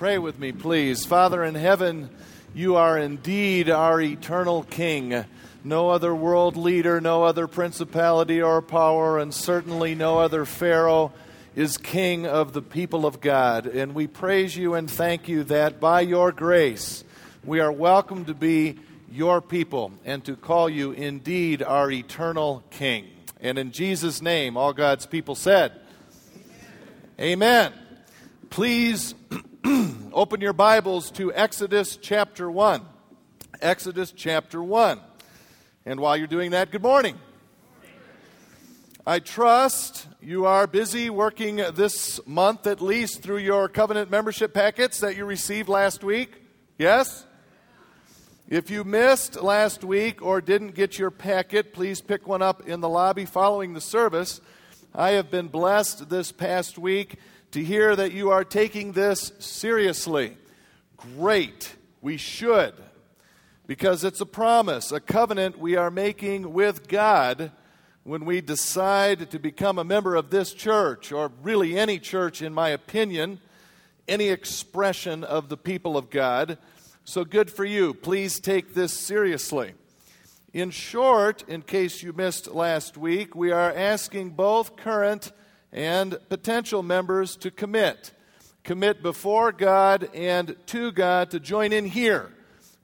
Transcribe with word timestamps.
Pray 0.00 0.16
with 0.16 0.38
me, 0.38 0.50
please. 0.50 1.04
Father 1.04 1.44
in 1.44 1.54
heaven, 1.54 2.08
you 2.54 2.76
are 2.76 2.96
indeed 2.96 3.68
our 3.68 4.00
eternal 4.00 4.62
King. 4.62 5.26
No 5.62 5.90
other 5.90 6.14
world 6.14 6.56
leader, 6.56 7.02
no 7.02 7.24
other 7.24 7.46
principality 7.46 8.40
or 8.40 8.62
power, 8.62 9.18
and 9.18 9.34
certainly 9.34 9.94
no 9.94 10.18
other 10.18 10.46
Pharaoh 10.46 11.12
is 11.54 11.76
King 11.76 12.26
of 12.26 12.54
the 12.54 12.62
people 12.62 13.04
of 13.04 13.20
God. 13.20 13.66
And 13.66 13.94
we 13.94 14.06
praise 14.06 14.56
you 14.56 14.72
and 14.72 14.90
thank 14.90 15.28
you 15.28 15.44
that 15.44 15.80
by 15.80 16.00
your 16.00 16.32
grace 16.32 17.04
we 17.44 17.60
are 17.60 17.70
welcome 17.70 18.24
to 18.24 18.32
be 18.32 18.78
your 19.12 19.42
people 19.42 19.92
and 20.06 20.24
to 20.24 20.34
call 20.34 20.70
you 20.70 20.92
indeed 20.92 21.62
our 21.62 21.90
eternal 21.90 22.64
King. 22.70 23.06
And 23.38 23.58
in 23.58 23.70
Jesus' 23.70 24.22
name, 24.22 24.56
all 24.56 24.72
God's 24.72 25.04
people 25.04 25.34
said, 25.34 25.72
Amen. 27.20 27.70
Amen. 27.70 27.72
Please 28.48 29.14
open 30.12 30.40
your 30.40 30.52
Bibles 30.52 31.10
to 31.12 31.32
Exodus 31.34 31.96
chapter 31.96 32.50
1. 32.50 32.82
Exodus 33.60 34.12
chapter 34.12 34.62
1. 34.62 35.00
And 35.86 36.00
while 36.00 36.16
you're 36.16 36.26
doing 36.26 36.50
that, 36.50 36.70
good 36.70 36.82
morning. 36.82 37.18
I 39.06 39.18
trust 39.20 40.06
you 40.20 40.46
are 40.46 40.66
busy 40.66 41.10
working 41.10 41.56
this 41.74 42.20
month 42.26 42.66
at 42.66 42.80
least 42.80 43.22
through 43.22 43.38
your 43.38 43.68
covenant 43.68 44.10
membership 44.10 44.52
packets 44.52 45.00
that 45.00 45.16
you 45.16 45.24
received 45.24 45.68
last 45.68 46.02
week. 46.02 46.42
Yes? 46.78 47.24
If 48.48 48.70
you 48.70 48.84
missed 48.84 49.40
last 49.40 49.84
week 49.84 50.22
or 50.22 50.40
didn't 50.40 50.74
get 50.74 50.98
your 50.98 51.10
packet, 51.10 51.72
please 51.72 52.00
pick 52.00 52.26
one 52.26 52.42
up 52.42 52.66
in 52.66 52.80
the 52.80 52.88
lobby 52.88 53.26
following 53.26 53.74
the 53.74 53.80
service. 53.80 54.40
I 54.92 55.10
have 55.10 55.30
been 55.30 55.48
blessed 55.48 56.08
this 56.10 56.32
past 56.32 56.78
week 56.78 57.16
to 57.52 57.62
hear 57.62 57.96
that 57.96 58.12
you 58.12 58.30
are 58.30 58.44
taking 58.44 58.92
this 58.92 59.32
seriously. 59.38 60.36
Great. 60.96 61.74
We 62.00 62.16
should. 62.16 62.74
Because 63.66 64.04
it's 64.04 64.20
a 64.20 64.26
promise, 64.26 64.92
a 64.92 65.00
covenant 65.00 65.58
we 65.58 65.76
are 65.76 65.90
making 65.90 66.52
with 66.52 66.88
God 66.88 67.52
when 68.02 68.24
we 68.24 68.40
decide 68.40 69.30
to 69.30 69.38
become 69.38 69.78
a 69.78 69.84
member 69.84 70.16
of 70.16 70.30
this 70.30 70.52
church, 70.52 71.12
or 71.12 71.30
really 71.42 71.78
any 71.78 71.98
church, 71.98 72.40
in 72.40 72.54
my 72.54 72.70
opinion, 72.70 73.40
any 74.08 74.28
expression 74.28 75.22
of 75.22 75.48
the 75.48 75.56
people 75.56 75.96
of 75.96 76.10
God. 76.10 76.58
So 77.04 77.24
good 77.24 77.50
for 77.50 77.64
you. 77.64 77.94
Please 77.94 78.40
take 78.40 78.74
this 78.74 78.92
seriously. 78.92 79.74
In 80.52 80.70
short, 80.70 81.44
in 81.46 81.62
case 81.62 82.02
you 82.02 82.12
missed 82.12 82.48
last 82.48 82.96
week, 82.96 83.36
we 83.36 83.52
are 83.52 83.72
asking 83.72 84.30
both 84.30 84.76
current 84.76 85.30
and 85.72 86.18
potential 86.28 86.82
members 86.82 87.36
to 87.36 87.50
commit. 87.50 88.12
Commit 88.64 89.02
before 89.02 89.52
God 89.52 90.10
and 90.14 90.54
to 90.66 90.92
God 90.92 91.30
to 91.30 91.40
join 91.40 91.72
in 91.72 91.86
here 91.86 92.30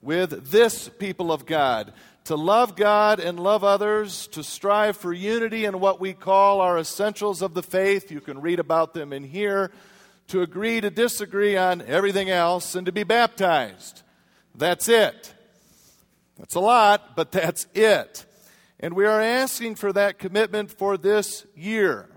with 0.01 0.51
this 0.51 0.89
people 0.89 1.31
of 1.31 1.45
God, 1.45 1.93
to 2.25 2.35
love 2.35 2.75
God 2.75 3.19
and 3.19 3.39
love 3.39 3.63
others, 3.63 4.27
to 4.27 4.43
strive 4.43 4.97
for 4.97 5.13
unity 5.13 5.65
in 5.65 5.79
what 5.79 5.99
we 5.99 6.13
call 6.13 6.61
our 6.61 6.77
essentials 6.77 7.41
of 7.41 7.53
the 7.53 7.63
faith. 7.63 8.11
You 8.11 8.21
can 8.21 8.41
read 8.41 8.59
about 8.59 8.93
them 8.93 9.13
in 9.13 9.23
here. 9.23 9.71
To 10.29 10.41
agree 10.41 10.81
to 10.81 10.89
disagree 10.89 11.55
on 11.55 11.81
everything 11.81 12.29
else 12.29 12.75
and 12.75 12.85
to 12.85 12.91
be 12.91 13.03
baptized. 13.03 14.03
That's 14.53 14.89
it. 14.89 15.33
That's 16.37 16.55
a 16.55 16.59
lot, 16.59 17.15
but 17.15 17.31
that's 17.31 17.65
it. 17.73 18.25
And 18.79 18.93
we 18.93 19.05
are 19.05 19.21
asking 19.21 19.75
for 19.75 19.93
that 19.93 20.19
commitment 20.19 20.71
for 20.71 20.97
this 20.97 21.45
year. 21.55 22.09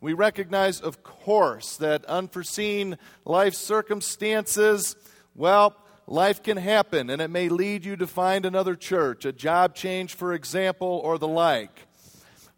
We 0.00 0.12
recognize, 0.12 0.80
of 0.80 1.02
course, 1.02 1.76
that 1.78 2.04
unforeseen 2.04 2.98
life 3.24 3.54
circumstances, 3.54 4.94
well, 5.34 5.76
life 6.06 6.42
can 6.42 6.56
happen 6.56 7.10
and 7.10 7.20
it 7.20 7.30
may 7.30 7.48
lead 7.48 7.84
you 7.84 7.96
to 7.96 8.06
find 8.06 8.46
another 8.46 8.76
church, 8.76 9.24
a 9.24 9.32
job 9.32 9.74
change, 9.74 10.14
for 10.14 10.32
example, 10.32 11.00
or 11.02 11.18
the 11.18 11.26
like. 11.26 11.86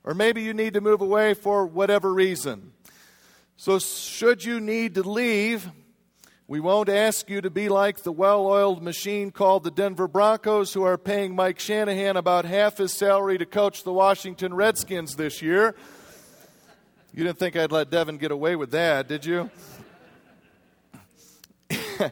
Or 0.04 0.12
maybe 0.12 0.42
you 0.42 0.52
need 0.52 0.74
to 0.74 0.82
move 0.82 1.00
away 1.00 1.32
for 1.32 1.66
whatever 1.66 2.12
reason. 2.12 2.72
So, 3.56 3.78
should 3.78 4.44
you 4.44 4.60
need 4.60 4.94
to 4.94 5.02
leave, 5.02 5.68
we 6.46 6.60
won't 6.60 6.88
ask 6.88 7.28
you 7.28 7.42
to 7.42 7.50
be 7.50 7.68
like 7.68 8.02
the 8.02 8.12
well 8.12 8.46
oiled 8.46 8.82
machine 8.82 9.30
called 9.30 9.64
the 9.64 9.70
Denver 9.70 10.08
Broncos, 10.08 10.72
who 10.72 10.82
are 10.82 10.96
paying 10.98 11.34
Mike 11.34 11.60
Shanahan 11.60 12.16
about 12.16 12.44
half 12.44 12.78
his 12.78 12.92
salary 12.92 13.36
to 13.38 13.46
coach 13.46 13.82
the 13.82 13.92
Washington 13.92 14.54
Redskins 14.54 15.16
this 15.16 15.42
year. 15.42 15.74
You 17.12 17.24
didn't 17.24 17.40
think 17.40 17.56
I'd 17.56 17.72
let 17.72 17.90
Devin 17.90 18.18
get 18.18 18.30
away 18.30 18.54
with 18.54 18.70
that, 18.70 19.08
did 19.08 19.24
you? 19.24 19.50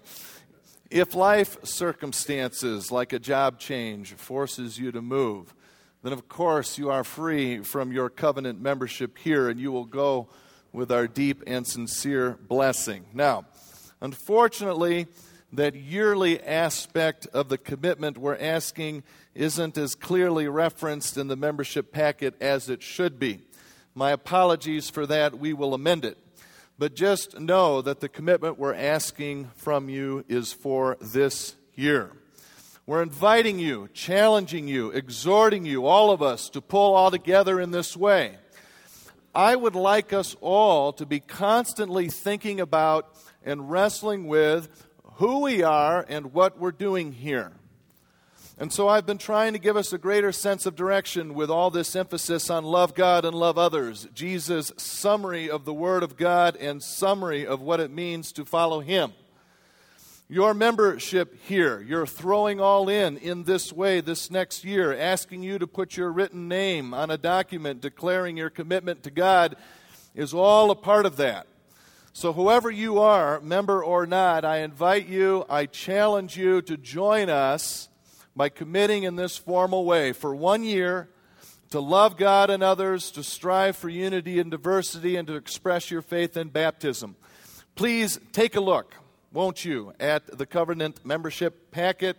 if 0.91 1.15
life 1.15 1.57
circumstances 1.65 2.91
like 2.91 3.13
a 3.13 3.21
job 3.21 3.61
change 3.61 4.15
forces 4.15 4.77
you 4.77 4.91
to 4.91 5.01
move, 5.01 5.55
then 6.03 6.13
of 6.13 6.29
course 6.29 6.79
you 6.79 6.91
are 6.91 7.05
free 7.05 7.63
from 7.63 7.93
your 7.93 8.11
covenant 8.11 8.61
membership 8.61 9.19
here 9.19 9.49
and 9.49 9.61
you 9.61 9.71
will 9.71 9.85
go 9.85 10.29
with 10.73 10.91
our 10.91 11.07
deep 11.07 11.45
and 11.47 11.65
sincere 11.65 12.37
blessing. 12.49 13.05
Now, 13.15 13.45
unfortunately, 14.01 15.07
that 15.53 15.77
yearly 15.77 16.43
aspect 16.43 17.29
of 17.33 17.49
the 17.49 17.59
commitment 17.59 18.19
we're 18.19 18.37
asking 18.37 19.05
isn't 19.37 19.79
as 19.79 19.95
clearly 19.95 20.49
referenced 20.49 21.17
in 21.17 21.29
the 21.29 21.37
membership 21.37 21.93
packet 21.93 22.35
as 22.41 22.69
it 22.69 22.83
should 22.83 23.21
be. 23.21 23.43
My 23.99 24.13
apologies 24.13 24.89
for 24.89 25.07
that. 25.07 25.41
We 25.41 25.53
will 25.53 25.75
amend 25.75 26.05
it. 26.05 26.19
But 26.79 26.95
just 26.95 27.41
know 27.41 27.83
that 27.83 27.99
the 27.99 28.09
commitment 28.09 28.57
we're 28.57 28.73
asking 28.73 29.51
from 29.57 29.89
you 29.89 30.25
is 30.29 30.53
for 30.53 30.97
this 31.01 31.57
year. 31.75 32.13
We're 32.87 33.03
inviting 33.03 33.59
you, 33.59 33.89
challenging 33.93 34.69
you, 34.69 34.93
exhorting 34.93 35.67
you, 35.67 35.85
all 35.85 36.13
of 36.13 36.23
us, 36.23 36.49
to 36.51 36.61
pull 36.61 36.95
all 36.95 37.11
together 37.11 37.61
in 37.61 37.73
this 37.73 37.97
way. 37.97 38.37
I 39.35 39.57
would 39.57 39.75
like 39.75 40.13
us 40.13 40.37
all 40.41 40.93
to 40.93 41.05
be 41.05 41.19
constantly 41.19 42.09
thinking 42.09 42.61
about 42.61 43.13
and 43.45 43.69
wrestling 43.69 44.29
with 44.29 44.87
who 45.15 45.41
we 45.41 45.65
are 45.65 46.07
and 46.09 46.33
what 46.33 46.57
we're 46.57 46.71
doing 46.71 47.11
here. 47.11 47.51
And 48.61 48.73
so 48.73 48.89
I've 48.89 49.07
been 49.07 49.19
trying 49.19 49.53
to 49.53 49.61
give 49.61 49.77
us 49.77 49.93
a 49.93 49.99
greater 49.99 50.33
sense 50.33 50.67
of 50.67 50.75
direction 50.75 51.35
with 51.35 51.49
all 51.49 51.71
this 51.71 51.95
emphasis 51.95 52.51
on 52.51 52.65
love 52.65 52.93
God 52.93 53.25
and 53.25 53.33
love 53.33 53.57
others. 53.57 54.09
Jesus' 54.13 54.73
summary 54.77 55.49
of 55.49 55.65
the 55.65 55.73
Word 55.73 56.03
of 56.03 56.17
God 56.17 56.57
and 56.57 56.83
summary 56.83 57.47
of 57.47 57.61
what 57.61 57.79
it 57.79 57.93
means 57.93 58.33
to 58.33 58.45
follow 58.45 58.81
Him. 58.81 59.13
Your 60.29 60.55
membership 60.55 61.41
here, 61.45 61.81
you're 61.81 62.05
throwing 62.05 62.61
all 62.61 62.89
in 62.89 63.17
in 63.19 63.45
this 63.45 63.73
way 63.73 64.01
this 64.01 64.29
next 64.29 64.65
year, 64.65 64.93
asking 64.93 65.45
you 65.45 65.61
to 65.61 65.69
put 65.69 65.97
your 65.97 66.11
written 66.11 66.49
name 66.49 66.93
on 66.93 67.13
a 67.13 67.17
document 67.17 67.81
declaring 67.81 68.37
your 68.37 68.51
commitment 68.51 69.05
to 69.05 69.13
God, 69.13 69.55
is 70.17 70.35
all 70.35 70.73
a 70.73 70.77
part 70.77 71.07
of 71.07 71.17
that. 71.19 71.47
So, 72.13 72.33
whoever 72.33 72.73
you 72.73 72.99
are, 72.99 73.41
member 73.41 73.85
or 73.85 74.05
not, 74.05 74.45
I 74.45 74.59
invite 74.59 75.07
you, 75.07 75.47
I 75.49 75.67
challenge 75.67 76.37
you 76.37 76.61
to 76.63 76.77
join 76.77 77.31
us 77.31 77.88
by 78.39 78.49
committing 78.49 79.03
in 79.03 79.17
this 79.17 79.37
formal 79.37 79.85
way 79.85 80.13
for 80.13 80.35
one 80.35 80.63
year 80.63 81.09
to 81.71 81.81
love 81.81 82.17
God 82.17 82.51
and 82.51 82.63
others, 82.63 83.11
to 83.11 83.23
strive 83.25 83.77
for 83.77 83.89
unity 83.89 84.39
and 84.39 84.49
diversity, 84.49 85.17
and 85.17 85.27
to 85.27 85.35
express 85.35 85.91
your 85.91 86.03
faith 86.03 86.37
in 86.37 86.49
baptism. 86.49 87.17
Please 87.75 88.19
take 88.33 88.55
a 88.55 88.61
look, 88.61 88.95
won't 89.33 89.65
you, 89.65 89.93
at 89.99 90.39
the 90.39 90.47
covenant 90.47 91.05
membership 91.05 91.73
packet. 91.73 92.17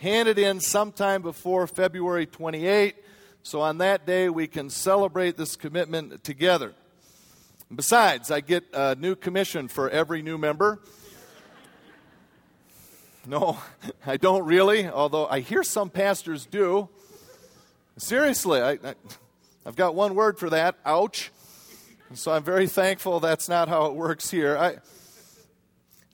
Hand 0.00 0.28
it 0.28 0.38
in 0.38 0.60
sometime 0.60 1.22
before 1.22 1.66
February 1.66 2.24
28, 2.24 2.94
so 3.42 3.60
on 3.60 3.78
that 3.78 4.06
day 4.06 4.28
we 4.28 4.46
can 4.46 4.70
celebrate 4.70 5.36
this 5.36 5.56
commitment 5.56 6.22
together. 6.22 6.72
Besides, 7.74 8.30
I 8.30 8.40
get 8.40 8.64
a 8.72 8.94
new 8.94 9.16
commission 9.16 9.66
for 9.66 9.90
every 9.90 10.22
new 10.22 10.38
member. 10.38 10.80
No, 13.28 13.58
I 14.06 14.16
don't 14.16 14.44
really, 14.46 14.88
although 14.88 15.26
I 15.26 15.40
hear 15.40 15.62
some 15.62 15.90
pastors 15.90 16.46
do. 16.46 16.88
Seriously, 17.98 18.60
I, 18.62 18.72
I, 18.72 18.94
have 19.66 19.76
got 19.76 19.94
one 19.94 20.14
word 20.14 20.38
for 20.38 20.48
that 20.48 20.76
ouch. 20.86 21.30
so 22.14 22.32
I'm 22.32 22.42
very 22.42 22.66
thankful 22.66 23.20
that's 23.20 23.48
not 23.48 23.68
how 23.68 23.84
it 23.86 23.94
works 23.94 24.30
here. 24.30 24.56
I, 24.56 24.78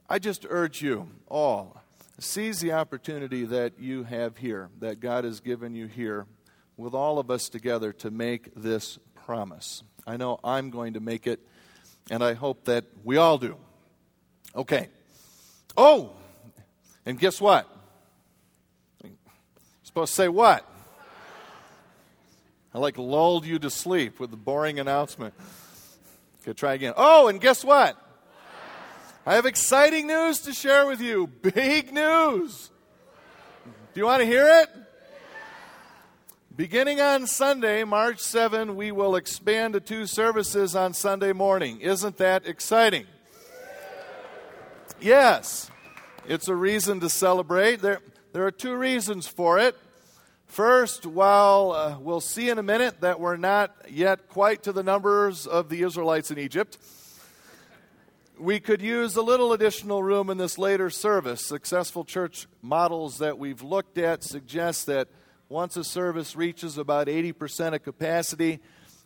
I 0.09 0.19
just 0.19 0.45
urge 0.49 0.83
you 0.83 1.09
all 1.29 1.81
seize 2.19 2.61
the 2.61 2.73
opportunity 2.73 3.45
that 3.45 3.79
you 3.79 4.05
have 4.05 4.37
here, 4.37 4.71
that 4.81 5.01
God 5.01 5.25
has 5.25 5.41
given 5.41 5.75
you 5.75 5.87
here, 5.87 6.27
with 6.77 6.95
all 6.95 7.19
of 7.19 7.31
us 7.31 7.49
together 7.49 7.93
to 7.93 8.11
make 8.11 8.55
this 8.55 8.99
promise. 9.15 9.83
I 10.07 10.17
know 10.17 10.39
I'm 10.43 10.71
going 10.71 10.95
to 10.95 11.01
make 11.01 11.27
it, 11.27 11.41
and 12.11 12.23
I 12.23 12.35
hope 12.35 12.65
that 12.65 12.85
we 13.05 13.17
all 13.17 13.39
do. 13.39 13.57
Okay. 14.55 14.89
Oh, 15.77 16.13
and 17.07 17.19
guess 17.19 17.41
what? 17.41 17.69
You're 19.03 19.13
supposed 19.83 20.13
to 20.13 20.17
say 20.17 20.29
what? 20.29 20.69
I 22.75 22.79
like 22.79 22.99
lulled 22.99 23.47
you 23.47 23.59
to 23.61 23.71
sleep 23.71 24.19
with 24.19 24.31
the 24.31 24.37
boring 24.37 24.81
announcement. 24.81 25.35
Okay, 26.43 26.53
try 26.53 26.75
again. 26.75 26.95
Oh, 26.97 27.29
and 27.29 27.41
guess 27.41 27.65
what? 27.65 27.97
I 29.25 29.35
have 29.37 29.47
exciting 29.47 30.07
news 30.07 30.41
to 30.41 30.53
share 30.53 30.87
with 30.87 31.01
you. 31.01 31.27
Big 31.27 31.93
news. 31.93 32.71
Do 33.65 34.01
you 34.01 34.07
want 34.07 34.21
to 34.21 34.27
hear 34.27 34.47
it? 34.47 34.69
Beginning 36.57 37.01
on 37.01 37.27
Sunday, 37.27 37.85
March 37.85 38.21
7, 38.21 38.77
we 38.77 38.93
will 38.93 39.17
expand 39.17 39.75
to 39.75 39.81
two 39.81 40.07
services 40.07 40.77
on 40.77 40.95
Sunday 40.95 41.33
morning. 41.33 41.81
Isn't 41.81 42.17
that 42.19 42.47
exciting? 42.47 43.07
Yes, 45.01 45.71
it's 46.27 46.49
a 46.49 46.55
reason 46.55 47.01
to 47.01 47.11
celebrate. 47.11 47.83
There, 47.83 48.01
there 48.33 48.47
are 48.47 48.51
two 48.51 48.75
reasons 48.77 49.27
for 49.27 49.59
it. 49.59 49.77
First, 50.47 51.05
while 51.05 51.73
uh, 51.73 51.99
we'll 51.99 52.21
see 52.21 52.49
in 52.49 52.59
a 52.59 52.63
minute 52.63 53.01
that 53.01 53.21
we're 53.21 53.37
not 53.37 53.75
yet 53.91 54.29
quite 54.29 54.63
to 54.63 54.73
the 54.73 54.83
numbers 54.83 55.47
of 55.47 55.69
the 55.69 55.83
Israelites 55.83 56.31
in 56.31 56.39
Egypt, 56.39 56.79
we 58.39 58.59
could 58.59 58.81
use 58.81 59.17
a 59.17 59.23
little 59.23 59.53
additional 59.53 60.03
room 60.03 60.31
in 60.31 60.39
this 60.39 60.59
later 60.59 60.91
service. 60.91 61.45
Successful 61.45 62.05
church 62.05 62.47
models 62.63 63.19
that 63.19 63.39
we've 63.39 63.63
looked 63.63 63.99
at 63.99 64.25
suggest 64.25 64.87
that 64.87 65.09
once 65.49 65.77
a 65.77 65.85
service 65.85 66.35
reaches 66.35 66.79
about 66.79 67.07
80% 67.07 67.75
of 67.75 67.83
capacity, 67.83 68.61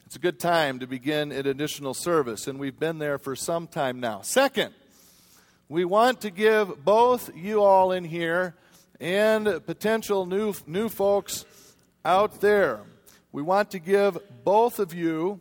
it's 0.06 0.16
a 0.16 0.20
good 0.20 0.38
time 0.38 0.78
to 0.78 0.86
begin 0.86 1.32
an 1.32 1.46
additional 1.46 1.94
service, 1.94 2.46
and 2.46 2.58
we've 2.58 2.78
been 2.78 2.98
there 2.98 3.18
for 3.18 3.34
some 3.34 3.66
time 3.66 4.00
now. 4.00 4.22
Second, 4.22 4.72
we 5.68 5.84
want 5.84 6.22
to 6.22 6.30
give 6.30 6.82
both 6.84 7.30
you 7.36 7.62
all 7.62 7.92
in 7.92 8.04
here 8.04 8.54
and 9.00 9.44
potential 9.66 10.24
new, 10.24 10.54
new 10.66 10.88
folks 10.88 11.44
out 12.04 12.40
there, 12.40 12.80
we 13.32 13.42
want 13.42 13.70
to 13.72 13.78
give 13.78 14.18
both 14.44 14.78
of 14.78 14.94
you 14.94 15.40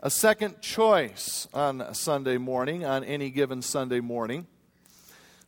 a 0.00 0.10
second 0.10 0.60
choice 0.60 1.48
on 1.52 1.92
Sunday 1.92 2.38
morning, 2.38 2.84
on 2.84 3.02
any 3.02 3.30
given 3.30 3.62
Sunday 3.62 4.00
morning. 4.00 4.46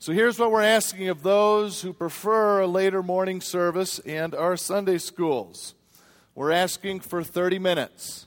So 0.01 0.13
here's 0.13 0.39
what 0.41 0.51
we're 0.51 0.63
asking 0.63 1.09
of 1.09 1.23
those 1.23 1.83
who 1.83 1.93
prefer 1.93 2.61
a 2.61 2.67
later 2.67 3.03
morning 3.03 3.41
service 3.41 4.01
and 4.01 4.35
our 4.35 4.57
Sunday 4.57 4.99
schools. 4.99 5.75
We're 6.35 6.51
asking 6.51 7.01
for 7.01 7.23
30 7.23 7.61
minutes. 7.61 8.27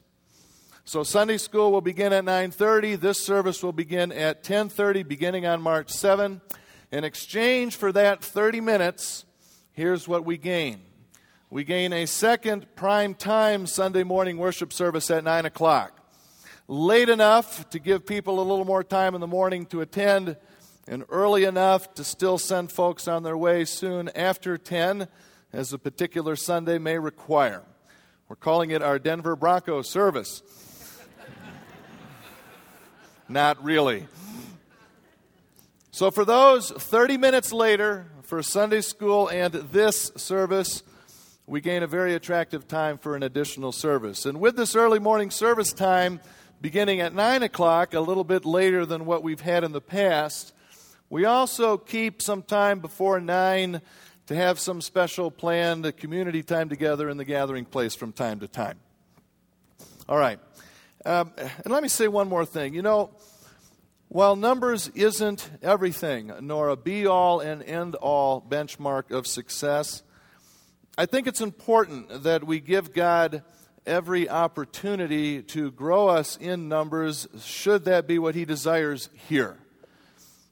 So 0.87 1.03
Sunday 1.03 1.35
school 1.35 1.73
will 1.73 1.81
begin 1.81 2.13
at 2.13 2.23
9:30. 2.23 2.95
This 2.95 3.19
service 3.19 3.61
will 3.61 3.73
begin 3.73 4.13
at 4.13 4.41
10:30 4.41 5.03
beginning 5.03 5.45
on 5.45 5.61
March 5.61 5.89
7. 5.89 6.39
In 6.93 7.03
exchange 7.03 7.75
for 7.75 7.91
that 7.91 8.23
30 8.23 8.61
minutes, 8.61 9.25
here's 9.73 10.07
what 10.07 10.23
we 10.23 10.37
gain. 10.37 10.79
We 11.49 11.65
gain 11.65 11.91
a 11.91 12.05
second 12.05 12.73
prime 12.77 13.15
time 13.15 13.67
Sunday 13.67 14.03
morning 14.03 14.37
worship 14.37 14.71
service 14.71 15.11
at 15.11 15.25
9 15.25 15.45
o'clock. 15.45 15.91
Late 16.69 17.09
enough 17.09 17.69
to 17.71 17.79
give 17.79 18.05
people 18.05 18.39
a 18.39 18.47
little 18.47 18.63
more 18.63 18.81
time 18.81 19.13
in 19.13 19.19
the 19.19 19.27
morning 19.27 19.65
to 19.65 19.81
attend 19.81 20.37
and 20.87 21.03
early 21.09 21.43
enough 21.43 21.95
to 21.95 22.05
still 22.05 22.37
send 22.37 22.71
folks 22.71 23.09
on 23.09 23.23
their 23.23 23.37
way 23.37 23.65
soon 23.65 24.07
after 24.15 24.57
10, 24.57 25.09
as 25.51 25.73
a 25.73 25.77
particular 25.77 26.37
Sunday 26.37 26.77
may 26.77 26.97
require. 26.97 27.63
We're 28.29 28.37
calling 28.37 28.71
it 28.71 28.81
our 28.81 28.99
Denver 28.99 29.35
Broncos 29.35 29.89
service. 29.89 30.41
Not 33.29 33.63
really. 33.63 34.07
So, 35.91 36.11
for 36.11 36.23
those 36.23 36.71
30 36.71 37.17
minutes 37.17 37.51
later 37.51 38.05
for 38.23 38.41
Sunday 38.41 38.81
school 38.81 39.27
and 39.29 39.53
this 39.53 40.11
service, 40.15 40.83
we 41.45 41.59
gain 41.59 41.83
a 41.83 41.87
very 41.87 42.13
attractive 42.13 42.67
time 42.67 42.97
for 42.97 43.15
an 43.15 43.23
additional 43.23 43.71
service. 43.71 44.25
And 44.25 44.39
with 44.39 44.55
this 44.55 44.75
early 44.75 44.99
morning 44.99 45.31
service 45.31 45.73
time 45.73 46.19
beginning 46.61 47.01
at 47.01 47.13
9 47.13 47.43
o'clock, 47.43 47.93
a 47.93 47.99
little 47.99 48.23
bit 48.23 48.45
later 48.45 48.85
than 48.85 49.05
what 49.05 49.23
we've 49.23 49.41
had 49.41 49.63
in 49.63 49.71
the 49.71 49.81
past, 49.81 50.53
we 51.09 51.25
also 51.25 51.77
keep 51.77 52.21
some 52.21 52.43
time 52.43 52.79
before 52.79 53.19
9 53.19 53.81
to 54.27 54.35
have 54.35 54.59
some 54.59 54.81
special 54.81 55.31
planned 55.31 55.95
community 55.97 56.43
time 56.43 56.69
together 56.69 57.09
in 57.09 57.17
the 57.17 57.25
gathering 57.25 57.65
place 57.65 57.95
from 57.95 58.11
time 58.11 58.39
to 58.39 58.47
time. 58.47 58.77
All 60.07 60.17
right. 60.17 60.39
Um, 61.05 61.31
and 61.37 61.67
let 61.67 61.83
me 61.83 61.89
say 61.89 62.07
one 62.07 62.27
more 62.27 62.45
thing. 62.45 62.73
You 62.73 62.81
know, 62.81 63.11
while 64.09 64.35
numbers 64.35 64.87
isn't 64.89 65.49
everything, 65.61 66.31
nor 66.41 66.69
a 66.69 66.77
be 66.77 67.05
all 67.05 67.39
and 67.39 67.61
end 67.63 67.95
all 67.95 68.41
benchmark 68.41 69.11
of 69.11 69.27
success, 69.27 70.03
I 70.97 71.05
think 71.05 71.27
it's 71.27 71.41
important 71.41 72.23
that 72.23 72.43
we 72.45 72.59
give 72.59 72.93
God 72.93 73.43
every 73.85 74.29
opportunity 74.29 75.41
to 75.41 75.71
grow 75.71 76.07
us 76.07 76.37
in 76.37 76.67
numbers, 76.67 77.27
should 77.43 77.85
that 77.85 78.07
be 78.07 78.19
what 78.19 78.35
He 78.35 78.45
desires 78.45 79.09
here. 79.27 79.57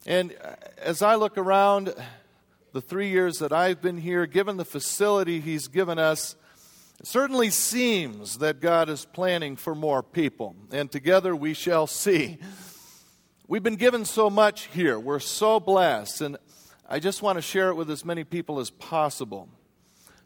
And 0.06 0.34
as 0.78 1.02
I 1.02 1.16
look 1.16 1.38
around 1.38 1.94
the 2.74 2.82
three 2.82 3.10
years 3.10 3.40
that 3.40 3.52
I've 3.52 3.82
been 3.82 3.98
here, 3.98 4.26
given 4.26 4.58
the 4.58 4.66
facility 4.66 5.40
He's 5.40 5.68
given 5.68 5.98
us, 5.98 6.36
it 7.00 7.08
certainly 7.08 7.50
seems 7.50 8.38
that 8.40 8.60
God 8.62 8.90
is 8.90 9.06
planning 9.06 9.56
for 9.56 9.76
more 9.76 10.02
people. 10.02 10.56
And 10.72 10.92
together 10.92 11.36
we 11.36 11.54
shall 11.54 11.88
see. 11.88 12.38
We've 13.48 13.64
been 13.64 13.76
given 13.76 14.06
so 14.06 14.30
much 14.30 14.66
here. 14.68 15.00
We're 15.00 15.20
so 15.20 15.60
blessed. 15.60 16.22
And 16.22 16.38
I 16.90 17.00
just 17.00 17.22
want 17.22 17.38
to 17.38 17.42
share 17.42 17.70
it 17.70 17.76
with 17.76 17.92
as 17.92 18.06
many 18.06 18.24
people 18.24 18.60
as 18.60 18.70
possible. 18.70 19.50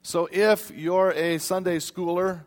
So 0.01 0.29
if 0.31 0.71
you're 0.71 1.11
a 1.11 1.37
Sunday 1.39 1.77
schooler 1.77 2.41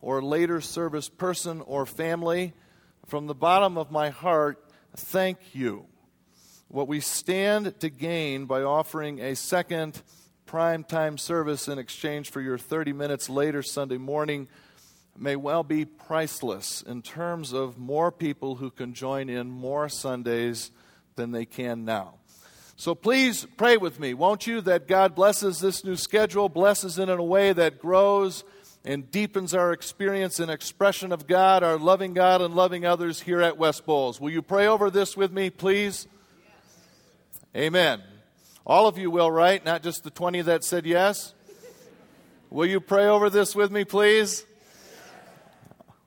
or 0.00 0.22
later 0.22 0.60
service 0.60 1.08
person 1.08 1.60
or 1.60 1.86
family, 1.86 2.54
from 3.06 3.28
the 3.28 3.34
bottom 3.34 3.78
of 3.78 3.92
my 3.92 4.10
heart, 4.10 4.62
thank 4.96 5.38
you 5.54 5.86
what 6.68 6.88
we 6.88 7.00
stand 7.00 7.78
to 7.80 7.88
gain 7.88 8.46
by 8.46 8.62
offering 8.62 9.20
a 9.20 9.36
second 9.36 10.02
prime 10.46 10.84
time 10.84 11.18
service 11.18 11.66
in 11.66 11.78
exchange 11.78 12.30
for 12.30 12.40
your 12.40 12.56
30 12.56 12.92
minutes 12.92 13.28
later 13.28 13.62
Sunday 13.62 13.98
morning 13.98 14.46
may 15.18 15.34
well 15.34 15.64
be 15.64 15.84
priceless 15.84 16.82
in 16.82 17.02
terms 17.02 17.52
of 17.52 17.78
more 17.78 18.12
people 18.12 18.56
who 18.56 18.70
can 18.70 18.94
join 18.94 19.28
in 19.28 19.50
more 19.50 19.88
Sundays 19.88 20.70
than 21.16 21.32
they 21.32 21.44
can 21.44 21.84
now. 21.84 22.14
So 22.76 22.94
please 22.94 23.46
pray 23.56 23.76
with 23.76 23.98
me, 23.98 24.14
won't 24.14 24.46
you, 24.46 24.60
that 24.62 24.86
God 24.86 25.14
blesses 25.14 25.60
this 25.60 25.82
new 25.84 25.96
schedule, 25.96 26.48
blesses 26.48 26.98
it 26.98 27.08
in 27.08 27.18
a 27.18 27.24
way 27.24 27.52
that 27.52 27.78
grows 27.78 28.44
and 28.84 29.10
deepens 29.10 29.52
our 29.54 29.72
experience 29.72 30.38
and 30.38 30.50
expression 30.50 31.10
of 31.10 31.26
God, 31.26 31.64
our 31.64 31.78
loving 31.78 32.12
God 32.12 32.40
and 32.40 32.54
loving 32.54 32.84
others 32.84 33.20
here 33.20 33.40
at 33.40 33.58
West 33.58 33.84
Bowles. 33.84 34.20
Will 34.20 34.30
you 34.30 34.42
pray 34.42 34.66
over 34.66 34.90
this 34.90 35.16
with 35.16 35.32
me, 35.32 35.50
please? 35.50 36.06
Amen. 37.56 38.02
All 38.66 38.88
of 38.88 38.98
you 38.98 39.12
will, 39.12 39.30
right? 39.30 39.64
Not 39.64 39.84
just 39.84 40.02
the 40.02 40.10
20 40.10 40.42
that 40.42 40.64
said 40.64 40.86
yes? 40.86 41.34
Will 42.50 42.66
you 42.66 42.80
pray 42.80 43.06
over 43.06 43.30
this 43.30 43.54
with 43.54 43.70
me, 43.70 43.84
please? 43.84 44.44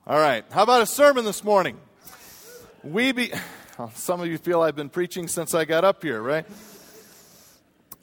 All 0.06 0.18
right. 0.18 0.44
How 0.50 0.64
about 0.64 0.82
a 0.82 0.86
sermon 0.86 1.24
this 1.24 1.42
morning? 1.42 1.78
We 2.84 3.12
be 3.12 3.32
oh, 3.78 3.90
some 3.94 4.20
of 4.20 4.26
you 4.26 4.36
feel 4.36 4.60
I've 4.60 4.76
been 4.76 4.90
preaching 4.90 5.26
since 5.26 5.54
I 5.54 5.64
got 5.64 5.86
up 5.86 6.02
here, 6.02 6.20
right? 6.20 6.44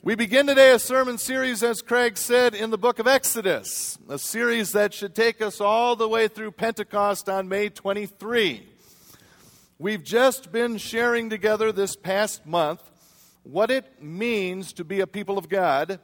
We 0.02 0.16
begin 0.16 0.48
today 0.48 0.72
a 0.72 0.80
sermon 0.80 1.18
series, 1.18 1.62
as 1.62 1.80
Craig 1.80 2.16
said, 2.16 2.56
in 2.56 2.70
the 2.70 2.78
book 2.78 2.98
of 2.98 3.06
Exodus, 3.06 3.96
a 4.08 4.18
series 4.18 4.72
that 4.72 4.92
should 4.92 5.14
take 5.14 5.40
us 5.40 5.60
all 5.60 5.94
the 5.94 6.08
way 6.08 6.26
through 6.26 6.50
Pentecost 6.50 7.28
on 7.28 7.48
May 7.48 7.68
23. 7.68 8.66
We've 9.78 10.02
just 10.02 10.50
been 10.50 10.78
sharing 10.78 11.30
together 11.30 11.70
this 11.70 11.94
past 11.94 12.44
month 12.44 12.80
what 13.42 13.70
it 13.70 14.02
means 14.02 14.72
to 14.74 14.84
be 14.84 15.00
a 15.00 15.06
people 15.06 15.38
of 15.38 15.48
God. 15.48 16.00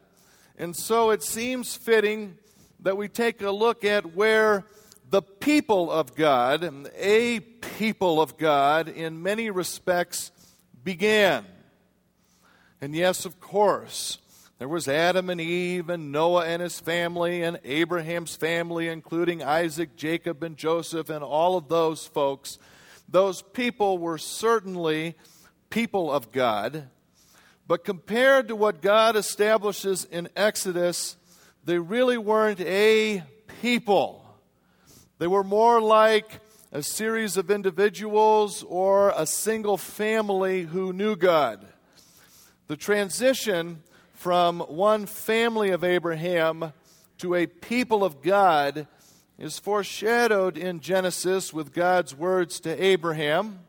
And 0.57 0.75
so 0.75 1.11
it 1.11 1.23
seems 1.23 1.75
fitting 1.75 2.39
that 2.81 2.97
we 2.97 3.09
take 3.09 3.43
a 3.43 3.51
look 3.51 3.85
at 3.85 4.15
where 4.15 4.65
the 5.11 5.23
people 5.23 5.91
of 5.91 6.15
God, 6.15 6.89
a 6.97 7.41
people 7.41 8.21
of 8.21 8.37
God, 8.37 8.89
in 8.89 9.23
many 9.23 9.51
respects 9.51 10.31
began. 10.83 11.45
And 12.81 12.95
yes, 12.95 13.25
of 13.25 13.41
course, 13.41 14.19
there 14.59 14.69
was 14.69 14.89
Adam 14.89 15.31
and 15.31 15.41
Eve, 15.41 15.89
and 15.89 16.13
Noah 16.13 16.47
and 16.47 16.63
his 16.63 16.79
family, 16.79 17.43
and 17.43 17.59
Abraham's 17.65 18.37
family, 18.37 18.89
including 18.89 19.43
Isaac, 19.43 19.97
Jacob, 19.97 20.43
and 20.43 20.57
Joseph, 20.57 21.11
and 21.11 21.25
all 21.25 21.57
of 21.57 21.69
those 21.69 22.07
folks. 22.07 22.59
Those 23.09 23.43
people 23.43 23.99
were 23.99 24.19
certainly 24.19 25.17
people 25.71 26.11
of 26.11 26.31
God. 26.31 26.89
But 27.67 27.85
compared 27.85 28.49
to 28.49 28.57
what 28.57 28.83
God 28.83 29.17
establishes 29.17 30.05
in 30.05 30.29
Exodus, 30.37 31.17
they 31.65 31.79
really 31.79 32.19
weren't 32.19 32.61
a 32.61 33.23
people. 33.63 34.25
They 35.19 35.27
were 35.27 35.45
more 35.45 35.81
like 35.81 36.41
a 36.73 36.83
series 36.83 37.37
of 37.37 37.51
individuals 37.51 38.65
or 38.69 39.15
a 39.17 39.25
single 39.25 39.79
family 39.79 40.63
who 40.63 40.93
knew 40.93 41.17
God. 41.17 41.67
The 42.67 42.77
transition 42.77 43.83
from 44.13 44.61
one 44.61 45.07
family 45.07 45.71
of 45.71 45.85
Abraham 45.85 46.73
to 47.19 47.35
a 47.35 47.47
people 47.47 48.05
of 48.05 48.21
God 48.21 48.87
is 49.39 49.59
foreshadowed 49.59 50.59
in 50.59 50.81
Genesis 50.81 51.53
with 51.53 51.73
God's 51.73 52.15
words 52.15 52.61
to 52.61 52.85
Abraham 52.85 53.61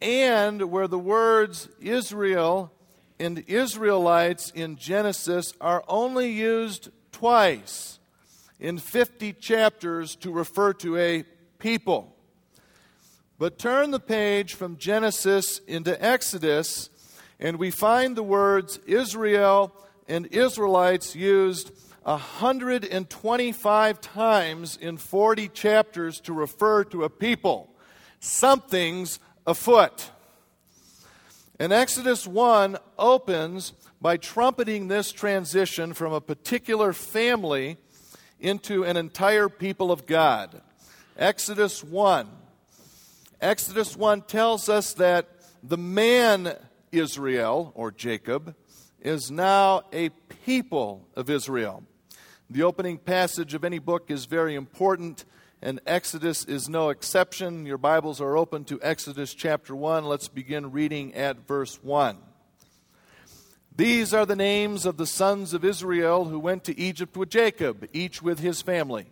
and 0.00 0.70
where 0.70 0.88
the 0.88 0.98
words 0.98 1.68
Israel 1.80 2.72
and 3.18 3.44
Israelites 3.46 4.50
in 4.54 4.76
Genesis 4.76 5.52
are 5.60 5.84
only 5.88 6.30
used 6.30 6.90
twice 7.12 7.98
in 8.60 8.78
50 8.78 9.32
chapters 9.34 10.16
to 10.16 10.30
refer 10.30 10.72
to 10.74 10.96
a 10.96 11.24
people. 11.58 12.14
But 13.38 13.58
turn 13.58 13.90
the 13.90 14.00
page 14.00 14.54
from 14.54 14.78
Genesis 14.78 15.58
into 15.66 16.02
Exodus, 16.04 16.90
and 17.38 17.56
we 17.56 17.70
find 17.70 18.16
the 18.16 18.22
words 18.22 18.78
Israel 18.86 19.72
and 20.08 20.26
Israelites 20.26 21.14
used 21.14 21.70
125 22.02 24.00
times 24.00 24.76
in 24.76 24.96
40 24.96 25.48
chapters 25.48 26.20
to 26.20 26.32
refer 26.32 26.84
to 26.84 27.04
a 27.04 27.10
people. 27.10 27.68
Something's 28.18 29.20
afoot. 29.48 30.10
And 31.58 31.72
Exodus 31.72 32.26
1 32.26 32.76
opens 32.98 33.72
by 34.00 34.18
trumpeting 34.18 34.86
this 34.88 35.10
transition 35.10 35.94
from 35.94 36.12
a 36.12 36.20
particular 36.20 36.92
family 36.92 37.78
into 38.38 38.84
an 38.84 38.98
entire 38.98 39.48
people 39.48 39.90
of 39.90 40.04
God. 40.04 40.60
Exodus 41.16 41.82
1. 41.82 42.28
Exodus 43.40 43.96
1 43.96 44.22
tells 44.22 44.68
us 44.68 44.92
that 44.94 45.26
the 45.62 45.78
man 45.78 46.54
Israel, 46.92 47.72
or 47.74 47.90
Jacob, 47.90 48.54
is 49.00 49.30
now 49.30 49.82
a 49.94 50.10
people 50.44 51.08
of 51.16 51.30
Israel. 51.30 51.82
The 52.50 52.64
opening 52.64 52.98
passage 52.98 53.54
of 53.54 53.64
any 53.64 53.78
book 53.78 54.10
is 54.10 54.26
very 54.26 54.54
important, 54.54 55.24
and 55.60 55.80
Exodus 55.86 56.44
is 56.44 56.68
no 56.68 56.90
exception. 56.90 57.66
Your 57.66 57.78
Bibles 57.78 58.20
are 58.20 58.36
open 58.36 58.64
to 58.66 58.78
Exodus 58.80 59.34
chapter 59.34 59.74
1. 59.74 60.04
Let's 60.04 60.28
begin 60.28 60.70
reading 60.70 61.14
at 61.14 61.48
verse 61.48 61.82
1. 61.82 62.18
These 63.74 64.14
are 64.14 64.26
the 64.26 64.36
names 64.36 64.86
of 64.86 64.96
the 64.96 65.06
sons 65.06 65.54
of 65.54 65.64
Israel 65.64 66.26
who 66.26 66.38
went 66.38 66.64
to 66.64 66.78
Egypt 66.78 67.16
with 67.16 67.30
Jacob, 67.30 67.88
each 67.92 68.22
with 68.22 68.38
his 68.38 68.62
family 68.62 69.06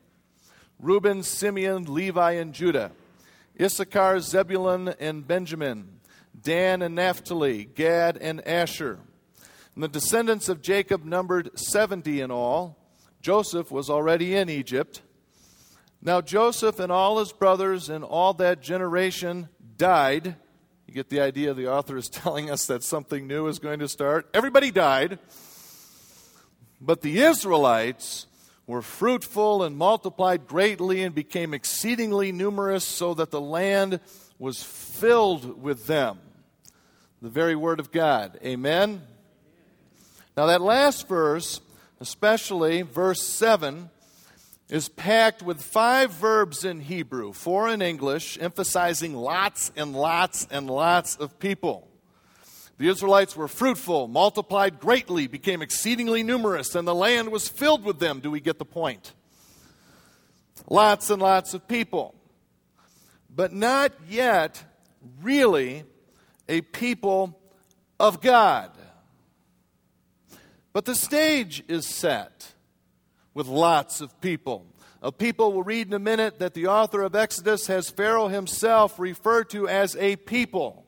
Reuben, 0.79 1.23
Simeon, 1.23 1.93
Levi, 1.93 2.33
and 2.33 2.53
Judah, 2.53 2.93
Issachar, 3.61 4.21
Zebulun, 4.21 4.95
and 5.01 5.27
Benjamin, 5.27 6.01
Dan 6.41 6.83
and 6.83 6.95
Naphtali, 6.95 7.65
Gad 7.65 8.19
and 8.19 8.47
Asher. 8.47 9.01
And 9.75 9.83
the 9.83 9.89
descendants 9.89 10.49
of 10.49 10.63
Jacob 10.63 11.05
numbered 11.05 11.59
70 11.59 12.21
in 12.21 12.31
all. 12.31 12.77
Joseph 13.21 13.73
was 13.73 13.91
already 13.91 14.37
in 14.37 14.49
Egypt. 14.49 15.03
Now, 16.07 16.23
Joseph 16.23 16.81
and 16.81 16.91
all 16.91 17.19
his 17.19 17.33
brothers 17.33 17.91
and 17.91 18.03
all 18.03 18.33
that 18.35 18.63
generation 18.63 19.51
died 19.77 20.37
you 20.87 20.95
get 20.95 21.09
the 21.09 21.21
idea 21.21 21.53
the 21.53 21.71
author 21.71 21.97
is 21.97 22.09
telling 22.11 22.51
us 22.51 22.67
that 22.67 22.83
something 22.83 23.27
new 23.27 23.49
is 23.49 23.59
going 23.59 23.81
to 23.81 23.89
start. 23.89 24.29
Everybody 24.33 24.71
died, 24.71 25.19
but 26.81 27.03
the 27.03 27.19
Israelites 27.19 28.27
were 28.67 28.83
fruitful 28.83 29.63
and 29.63 29.77
multiplied 29.77 30.47
greatly 30.47 31.03
and 31.03 31.15
became 31.15 31.55
exceedingly 31.55 32.33
numerous, 32.33 32.85
so 32.85 33.15
that 33.15 33.31
the 33.31 33.41
land 33.41 34.01
was 34.39 34.63
filled 34.63 35.63
with 35.63 35.87
them. 35.87 36.19
The 37.23 37.29
very 37.29 37.57
word 37.57 37.81
of 37.81 37.93
God. 37.93 38.39
Amen. 38.45 39.03
Now, 40.37 40.47
that 40.47 40.61
last 40.61 41.09
verse, 41.09 41.61
especially 42.01 42.83
verse 42.83 43.23
7, 43.23 43.89
is 44.69 44.89
packed 44.89 45.43
with 45.43 45.63
five 45.63 46.11
verbs 46.11 46.65
in 46.65 46.81
Hebrew, 46.81 47.33
four 47.33 47.69
in 47.69 47.81
English, 47.81 48.37
emphasizing 48.41 49.15
lots 49.15 49.71
and 49.77 49.95
lots 49.95 50.47
and 50.51 50.69
lots 50.69 51.17
of 51.17 51.39
people. 51.39 51.89
The 52.79 52.89
Israelites 52.89 53.37
were 53.37 53.49
fruitful, 53.49 54.09
multiplied 54.09 54.81
greatly, 54.81 55.29
became 55.29 55.63
exceedingly 55.63 56.23
numerous, 56.23 56.75
and 56.75 56.87
the 56.87 56.95
land 56.95 57.31
was 57.31 57.49
filled 57.49 57.85
with 57.85 58.01
them. 58.01 58.21
Do 58.21 58.31
we 58.31 58.41
get 58.41 58.59
the 58.59 58.65
point? 58.65 59.13
Lots 60.69 61.11
and 61.11 61.23
lots 61.23 61.55
of 61.55 61.69
people. 61.69 62.15
But 63.35 63.53
not 63.53 63.93
yet 64.09 64.63
really 65.23 65.85
a 66.49 66.61
people 66.61 67.39
of 68.01 68.21
God. 68.21 68.71
But 70.73 70.85
the 70.85 70.95
stage 70.95 71.63
is 71.69 71.87
set 71.87 72.53
with 73.37 73.47
lots 73.47 74.01
of 74.01 74.19
people. 74.23 74.65
A 75.03 75.13
people 75.13 75.53
we'll 75.53 75.63
read 75.63 75.89
in 75.89 75.93
a 75.93 75.99
minute 75.99 76.39
that 76.39 76.55
the 76.55 76.69
author 76.69 77.03
of 77.03 77.15
Exodus 77.15 77.67
has 77.67 77.91
Pharaoh 77.91 78.29
himself 78.29 78.99
referred 78.99 79.51
to 79.51 79.69
as 79.69 79.95
a 79.97 80.17
people. 80.17 80.87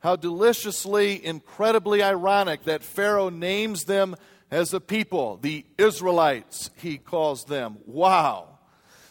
How 0.00 0.14
deliciously, 0.14 1.24
incredibly 1.24 2.02
ironic 2.02 2.64
that 2.64 2.84
Pharaoh 2.84 3.30
names 3.30 3.84
them 3.84 4.14
as 4.50 4.74
a 4.74 4.80
people. 4.80 5.38
The 5.40 5.64
Israelites, 5.78 6.68
he 6.76 6.98
calls 6.98 7.44
them. 7.44 7.78
Wow. 7.86 8.58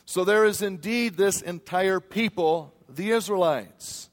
So 0.05 0.23
there 0.23 0.45
is 0.45 0.61
indeed 0.61 1.17
this 1.17 1.41
entire 1.41 1.99
people, 1.99 2.71
the 2.87 3.09
Israelites. 3.09 4.11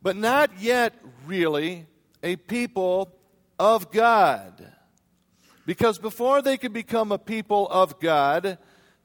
But 0.00 0.14
not 0.14 0.60
yet 0.60 0.94
really 1.26 1.86
a 2.22 2.36
people 2.36 3.12
of 3.58 3.90
God. 3.90 4.73
Because 5.66 5.98
before 5.98 6.42
they 6.42 6.56
can 6.56 6.72
become 6.72 7.12
a 7.12 7.18
people 7.18 7.68
of 7.68 7.98
God, 8.00 8.58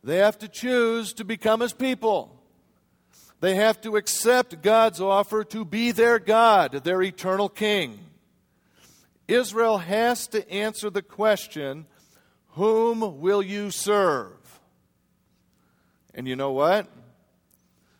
they 0.04 0.18
have 0.18 0.38
to 0.39 0.48
choose 0.48 1.13
to 1.13 1.24
become 1.24 1.62
His 1.62 1.74
people. 1.74 2.36
They 3.39 3.56
have 3.56 3.80
to 3.82 3.96
accept 3.96 4.62
God's 4.62 5.00
offer 5.00 5.44
to 5.46 5.63
be 5.63 5.92
their 5.92 6.20
God, 6.20 6.72
their 6.84 7.01
eternal 7.01 7.48
King. 7.48 8.00
Israel 9.28 9.78
has 9.78 10.28
to 10.28 10.50
answer 10.51 10.89
the 10.89 11.01
question 11.01 11.86
Whom 12.54 13.22
will 13.22 13.42
you 13.42 13.72
serve? 13.72 14.34
And 16.13 16.28
you 16.28 16.36
know 16.36 16.51
what? 16.51 16.88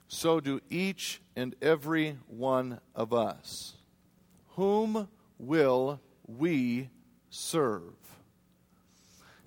So 0.08 0.40
do 0.40 0.60
each 0.70 1.22
and 1.36 1.56
every 1.62 2.18
one 2.28 2.80
of 2.96 3.14
us. 3.14 3.76
Whom 4.56 5.08
will 5.38 6.02
we 6.28 6.90
serve? 7.30 7.94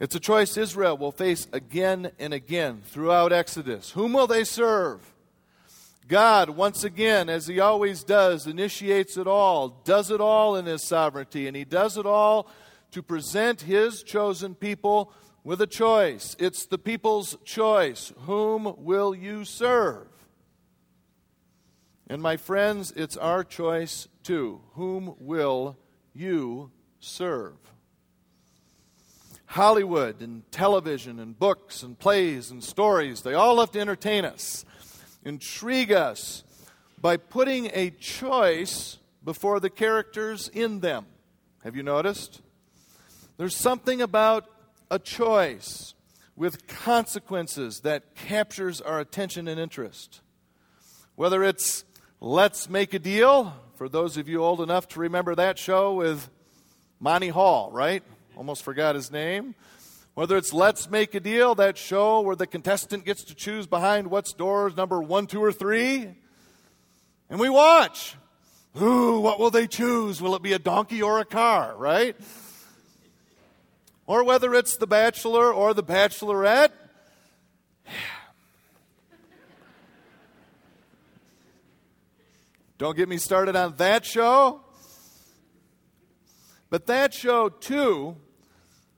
It's 0.02 0.16
a 0.16 0.20
choice 0.20 0.56
Israel 0.56 0.98
will 0.98 1.12
face 1.12 1.46
again 1.52 2.10
and 2.18 2.34
again 2.34 2.82
throughout 2.84 3.32
Exodus. 3.32 3.92
Whom 3.92 4.12
will 4.12 4.26
they 4.26 4.42
serve? 4.42 5.00
God, 6.08 6.50
once 6.50 6.82
again, 6.82 7.28
as 7.28 7.46
He 7.46 7.60
always 7.60 8.02
does, 8.02 8.48
initiates 8.48 9.16
it 9.16 9.28
all, 9.28 9.68
does 9.84 10.10
it 10.10 10.20
all 10.20 10.56
in 10.56 10.66
His 10.66 10.82
sovereignty, 10.82 11.46
and 11.46 11.56
He 11.56 11.64
does 11.64 11.96
it 11.96 12.04
all 12.04 12.50
to 12.90 13.00
present 13.00 13.60
His 13.60 14.02
chosen 14.02 14.56
people 14.56 15.12
with 15.44 15.60
a 15.60 15.68
choice. 15.68 16.34
It's 16.36 16.66
the 16.66 16.78
people's 16.78 17.36
choice. 17.44 18.12
Whom 18.22 18.74
will 18.78 19.14
you 19.14 19.44
serve? 19.44 20.08
And 22.08 22.20
my 22.20 22.36
friends, 22.36 22.92
it's 22.96 23.16
our 23.16 23.44
choice 23.44 24.08
too. 24.24 24.62
Whom 24.72 25.14
will 25.20 25.78
you 26.12 26.72
serve? 26.98 27.71
Hollywood 29.52 30.22
and 30.22 30.50
television 30.50 31.20
and 31.20 31.38
books 31.38 31.82
and 31.82 31.98
plays 31.98 32.50
and 32.50 32.64
stories, 32.64 33.20
they 33.20 33.34
all 33.34 33.56
love 33.56 33.70
to 33.72 33.80
entertain 33.80 34.24
us, 34.24 34.64
intrigue 35.26 35.92
us 35.92 36.42
by 36.98 37.18
putting 37.18 37.66
a 37.74 37.90
choice 37.90 38.96
before 39.22 39.60
the 39.60 39.68
characters 39.68 40.48
in 40.48 40.80
them. 40.80 41.04
Have 41.64 41.76
you 41.76 41.82
noticed? 41.82 42.40
There's 43.36 43.54
something 43.54 44.00
about 44.00 44.46
a 44.90 44.98
choice 44.98 45.92
with 46.34 46.66
consequences 46.66 47.80
that 47.80 48.14
captures 48.14 48.80
our 48.80 49.00
attention 49.00 49.48
and 49.48 49.60
interest. 49.60 50.22
Whether 51.14 51.44
it's 51.44 51.84
Let's 52.20 52.70
Make 52.70 52.94
a 52.94 52.98
Deal, 52.98 53.54
for 53.76 53.90
those 53.90 54.16
of 54.16 54.30
you 54.30 54.42
old 54.42 54.62
enough 54.62 54.88
to 54.88 55.00
remember 55.00 55.34
that 55.34 55.58
show 55.58 55.92
with 55.92 56.30
Monty 56.98 57.28
Hall, 57.28 57.70
right? 57.70 58.02
Almost 58.36 58.62
forgot 58.62 58.94
his 58.94 59.10
name. 59.10 59.54
Whether 60.14 60.36
it's 60.36 60.52
Let's 60.52 60.90
Make 60.90 61.14
a 61.14 61.20
Deal, 61.20 61.54
that 61.54 61.78
show 61.78 62.20
where 62.20 62.36
the 62.36 62.46
contestant 62.46 63.04
gets 63.04 63.24
to 63.24 63.34
choose 63.34 63.66
behind 63.66 64.08
what's 64.08 64.32
doors 64.32 64.76
number 64.76 65.00
one, 65.00 65.26
two, 65.26 65.42
or 65.42 65.52
three. 65.52 66.08
And 67.30 67.40
we 67.40 67.48
watch. 67.48 68.16
Ooh, 68.80 69.20
what 69.20 69.38
will 69.38 69.50
they 69.50 69.66
choose? 69.66 70.20
Will 70.20 70.34
it 70.34 70.42
be 70.42 70.52
a 70.52 70.58
donkey 70.58 71.02
or 71.02 71.18
a 71.18 71.24
car, 71.24 71.74
right? 71.76 72.14
Or 74.06 74.24
whether 74.24 74.54
it's 74.54 74.76
The 74.76 74.86
Bachelor 74.86 75.52
or 75.52 75.74
The 75.74 75.82
Bachelorette. 75.82 76.72
Don't 82.78 82.96
get 82.96 83.08
me 83.08 83.16
started 83.16 83.56
on 83.56 83.76
that 83.76 84.04
show. 84.04 84.60
But 86.72 86.86
that 86.86 87.12
show, 87.12 87.50
too, 87.50 88.16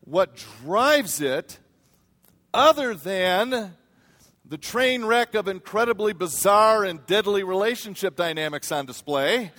what 0.02 0.36
drives 0.62 1.20
it, 1.20 1.58
other 2.54 2.94
than 2.94 3.74
the 4.44 4.58
train 4.58 5.04
wreck 5.04 5.34
of 5.34 5.48
incredibly 5.48 6.12
bizarre 6.12 6.84
and 6.84 7.04
deadly 7.04 7.42
relationship 7.42 8.14
dynamics 8.14 8.70
on 8.70 8.86
display. 8.86 9.50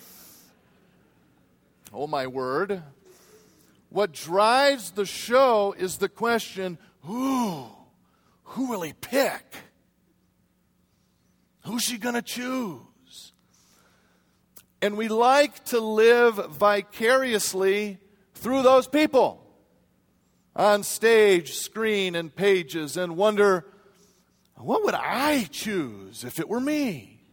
Oh, 1.91 2.07
my 2.07 2.27
word. 2.27 2.83
What 3.89 4.13
drives 4.13 4.91
the 4.91 5.05
show 5.05 5.75
is 5.77 5.97
the 5.97 6.07
question 6.07 6.77
who? 7.01 7.65
Who 8.43 8.69
will 8.69 8.83
he 8.83 8.93
pick? 8.93 9.43
Who's 11.65 11.83
she 11.83 11.97
going 11.97 12.15
to 12.15 12.21
choose? 12.21 13.33
And 14.81 14.95
we 14.95 15.09
like 15.09 15.65
to 15.65 15.81
live 15.81 16.35
vicariously 16.51 17.99
through 18.45 18.61
those 18.61 18.87
people 18.87 19.43
on 20.55 20.83
stage, 20.83 21.55
screen, 21.55 22.15
and 22.15 22.35
pages 22.35 22.95
and 22.95 23.17
wonder 23.17 23.65
what 24.53 24.83
would 24.83 24.93
I 24.93 25.47
choose 25.49 26.23
if 26.23 26.39
it 26.39 26.47
were 26.47 26.59
me? 26.59 27.23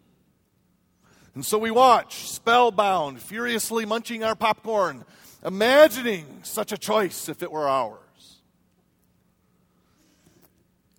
And 1.35 1.45
so 1.45 1.59
we 1.59 1.71
watch, 1.71 2.31
spellbound, 2.31 3.21
furiously 3.21 3.85
munching 3.85 4.25
our 4.25 4.35
popcorn, 4.35 5.05
imagining 5.45 6.25
such 6.45 6.73
a 6.73 6.79
choice 6.79 7.29
if 7.29 7.43
it 7.43 7.53
were 7.53 7.69
ours. 7.69 8.41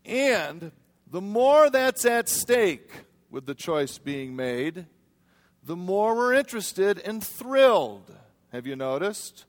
And 0.05 0.71
the 1.09 1.21
more 1.21 1.71
that's 1.71 2.05
at 2.05 2.29
stake 2.29 2.91
with 3.31 3.47
the 3.47 3.55
choice 3.55 3.97
being 3.97 4.35
made, 4.35 4.85
the 5.63 5.75
more 5.75 6.15
we're 6.15 6.35
interested 6.35 6.99
and 6.99 7.23
thrilled. 7.23 8.15
Have 8.51 8.67
you 8.67 8.75
noticed? 8.75 9.45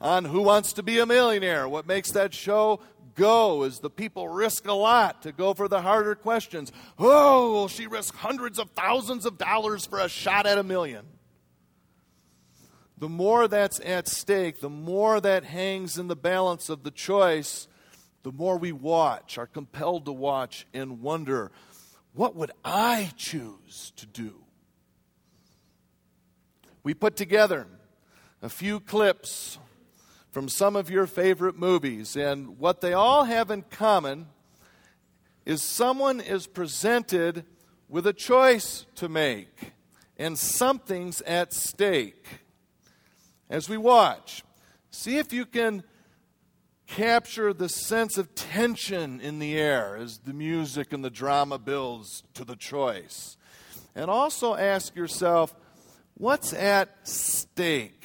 On 0.00 0.24
Who 0.24 0.42
Wants 0.42 0.74
to 0.74 0.82
Be 0.82 0.98
a 1.00 1.06
Millionaire, 1.06 1.68
what 1.68 1.86
makes 1.86 2.12
that 2.12 2.32
show 2.32 2.80
go 3.16 3.64
is 3.64 3.80
the 3.80 3.90
people 3.90 4.28
risk 4.28 4.66
a 4.68 4.72
lot 4.72 5.22
to 5.22 5.32
go 5.32 5.54
for 5.54 5.66
the 5.66 5.82
harder 5.82 6.14
questions. 6.14 6.70
Oh, 6.98 7.52
will 7.52 7.68
she 7.68 7.86
risk 7.86 8.14
hundreds 8.14 8.60
of 8.60 8.70
thousands 8.70 9.26
of 9.26 9.38
dollars 9.38 9.86
for 9.86 9.98
a 9.98 10.08
shot 10.08 10.46
at 10.46 10.56
a 10.56 10.62
million? 10.62 11.04
The 12.96 13.08
more 13.08 13.48
that's 13.48 13.80
at 13.80 14.08
stake, 14.08 14.60
the 14.60 14.70
more 14.70 15.20
that 15.20 15.44
hangs 15.44 15.98
in 15.98 16.08
the 16.08 16.16
balance 16.16 16.68
of 16.68 16.84
the 16.84 16.90
choice, 16.90 17.68
the 18.22 18.32
more 18.32 18.56
we 18.56 18.72
watch, 18.72 19.36
are 19.36 19.46
compelled 19.46 20.04
to 20.06 20.12
watch 20.12 20.66
and 20.72 21.00
wonder 21.00 21.50
what 22.12 22.34
would 22.34 22.50
I 22.64 23.12
choose 23.16 23.92
to 23.96 24.06
do? 24.06 24.42
We 26.82 26.94
put 26.94 27.16
together 27.16 27.66
a 28.42 28.48
few 28.48 28.80
clips 28.80 29.58
from 30.30 30.48
some 30.48 30.76
of 30.76 30.90
your 30.90 31.06
favorite 31.06 31.56
movies. 31.56 32.16
And 32.16 32.58
what 32.58 32.80
they 32.80 32.92
all 32.92 33.24
have 33.24 33.50
in 33.50 33.62
common 33.62 34.26
is 35.46 35.62
someone 35.62 36.20
is 36.20 36.46
presented 36.46 37.44
with 37.88 38.06
a 38.06 38.12
choice 38.12 38.84
to 38.96 39.08
make, 39.08 39.72
and 40.18 40.38
something's 40.38 41.22
at 41.22 41.54
stake. 41.54 42.26
As 43.48 43.68
we 43.68 43.78
watch, 43.78 44.44
see 44.90 45.16
if 45.16 45.32
you 45.32 45.46
can 45.46 45.82
capture 46.86 47.52
the 47.52 47.68
sense 47.68 48.18
of 48.18 48.34
tension 48.34 49.20
in 49.20 49.38
the 49.38 49.56
air 49.56 49.96
as 49.96 50.18
the 50.18 50.32
music 50.32 50.92
and 50.92 51.04
the 51.04 51.10
drama 51.10 51.58
builds 51.58 52.22
to 52.34 52.44
the 52.44 52.56
choice. 52.56 53.36
And 53.94 54.10
also 54.10 54.54
ask 54.54 54.94
yourself, 54.94 55.54
what's 56.14 56.52
at 56.52 57.08
stake? 57.08 58.04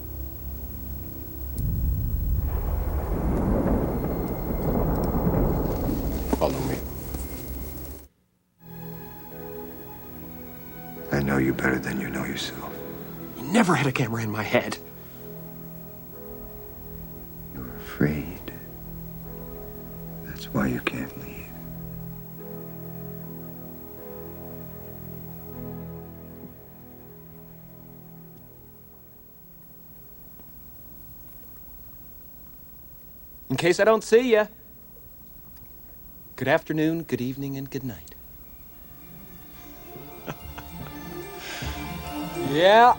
You 11.41 11.53
better 11.53 11.79
than 11.79 11.99
you 11.99 12.09
know 12.09 12.23
yourself. 12.23 12.73
You 13.37 13.43
never 13.43 13.75
had 13.75 13.87
a 13.87 13.91
camera 13.91 14.21
in 14.21 14.29
my 14.29 14.43
head. 14.43 14.77
You're 17.53 17.75
afraid. 17.77 18.53
That's 20.25 20.45
why 20.53 20.67
you 20.67 20.79
can't 20.81 21.17
leave. 21.19 21.47
In 33.49 33.57
case 33.57 33.79
I 33.79 33.83
don't 33.83 34.03
see 34.03 34.31
you. 34.31 34.47
Good 36.37 36.47
afternoon, 36.47 37.03
good 37.03 37.21
evening, 37.21 37.57
and 37.57 37.69
good 37.69 37.83
night. 37.83 38.10
Yeah. 42.51 42.95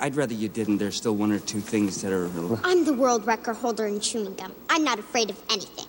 I'd 0.00 0.16
rather 0.16 0.34
you 0.34 0.48
didn't. 0.48 0.78
There's 0.78 0.96
still 0.96 1.14
one 1.14 1.30
or 1.30 1.38
two 1.38 1.60
things 1.60 2.02
that 2.02 2.12
are. 2.12 2.28
I'm 2.64 2.84
the 2.84 2.92
world 2.92 3.24
record 3.24 3.54
holder 3.54 3.86
in 3.86 4.00
chewing 4.00 4.34
gum. 4.34 4.52
I'm 4.68 4.82
not 4.82 4.98
afraid 4.98 5.30
of 5.30 5.40
anything. 5.48 5.86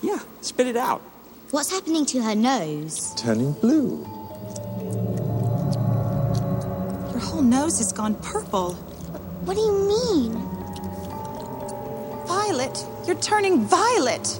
Yeah, 0.00 0.20
spit 0.40 0.68
it 0.68 0.76
out. 0.76 1.02
What's 1.50 1.70
happening 1.70 2.04
to 2.06 2.22
her 2.22 2.34
nose? 2.34 3.14
Turning 3.16 3.52
blue. 3.52 4.04
Your 7.10 7.20
whole 7.20 7.42
nose 7.42 7.78
has 7.78 7.92
gone 7.92 8.14
purple. 8.16 8.74
What 9.44 9.54
do 9.54 9.60
you 9.60 9.72
mean? 9.88 10.32
Violet, 12.26 12.84
you're 13.06 13.16
turning 13.16 13.64
violet. 13.64 14.38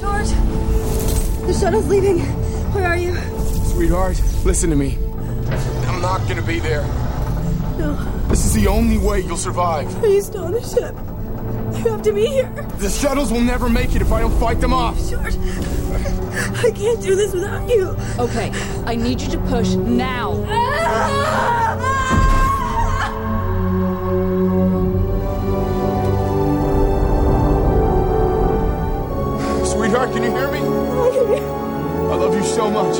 George, 0.00 0.28
the 1.46 1.56
shuttle's 1.58 1.86
leaving. 1.86 2.18
Where 2.74 2.86
are 2.88 2.96
you? 2.96 3.14
Sweetheart, 3.74 4.20
listen 4.44 4.70
to 4.70 4.76
me. 4.76 4.98
I'm 5.86 6.00
not 6.02 6.26
gonna 6.28 6.42
be 6.42 6.58
there. 6.58 6.82
No, 7.78 7.94
This 8.28 8.44
is 8.44 8.54
the 8.54 8.66
only 8.66 8.98
way 8.98 9.20
you'll 9.20 9.36
survive. 9.36 9.88
please 10.00 10.28
don't 10.28 10.46
on 10.46 10.52
the 10.52 10.62
ship. 10.62 10.94
You 11.84 11.90
have 11.90 12.02
to 12.02 12.12
be 12.12 12.26
here. 12.26 12.48
The 12.78 12.88
shuttles 12.88 13.32
will 13.32 13.40
never 13.40 13.68
make 13.68 13.96
it 13.96 14.02
if 14.02 14.12
I 14.12 14.20
don't 14.20 14.38
fight 14.38 14.60
them 14.60 14.72
off. 14.72 14.96
George, 15.10 15.36
I 15.36 16.70
can't 16.74 17.02
do 17.02 17.16
this 17.16 17.32
without 17.32 17.68
you. 17.68 17.96
Okay, 18.20 18.52
I 18.86 18.94
need 18.94 19.20
you 19.20 19.28
to 19.30 19.38
push 19.48 19.74
now. 19.74 20.34
Sweetheart, 29.64 30.12
can 30.12 30.22
you 30.22 30.30
hear 30.30 30.52
me? 30.52 30.60
I 30.60 32.14
love 32.14 32.34
you 32.34 32.44
so 32.44 32.70
much. 32.70 32.96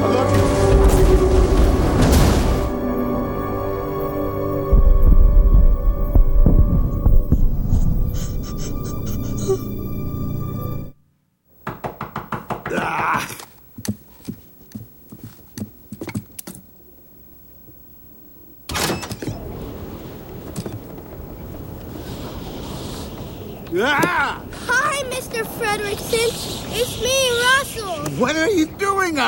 I 0.00 0.06
love 0.06 0.36
you. 0.38 0.43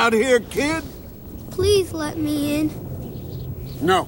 Out 0.07 0.13
here, 0.13 0.39
kid? 0.39 0.83
Please 1.51 1.91
let 1.91 2.17
me 2.17 2.61
in. 2.61 2.71
No. 3.81 4.07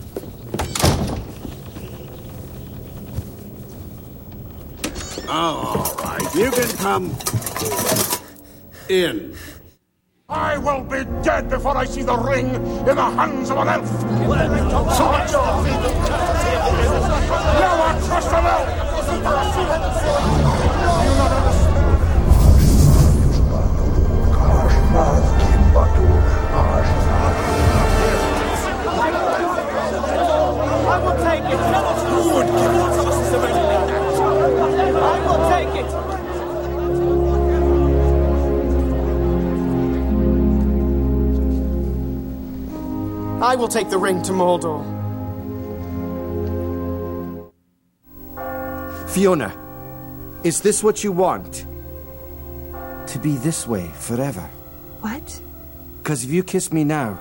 Oh, 5.28 5.76
all 5.76 5.96
right. 6.02 6.36
You 6.36 6.52
can 6.52 6.70
come 6.78 7.18
in. 8.88 9.36
I 10.30 10.58
will 10.58 10.84
be 10.84 11.04
dead 11.22 11.50
before 11.50 11.76
I 11.76 11.84
see 11.84 12.04
the 12.04 12.16
ring 12.16 12.48
in 12.48 12.86
the 12.86 12.96
hands 12.96 13.50
of 13.50 13.58
an 13.58 13.68
elf. 13.68 13.90
So 14.96 15.06
much. 15.12 15.32
Never 17.60 18.08
trust 18.08 18.32
an 18.32 18.46
I 19.26 20.49
take 43.70 43.90
the 43.90 43.98
ring 43.98 44.22
to 44.24 44.32
Mordor. 44.32 44.84
Fiona, 49.10 49.54
is 50.44 50.62
this 50.62 50.84
what 50.84 51.04
you 51.04 51.12
want? 51.12 51.66
To 53.08 53.20
be 53.20 53.36
this 53.38 53.68
way 53.68 53.88
forever? 53.88 54.48
What? 55.02 55.42
Because 55.98 56.24
if 56.24 56.32
you 56.32 56.44
kiss 56.44 56.72
me 56.72 56.84
now, 56.84 57.20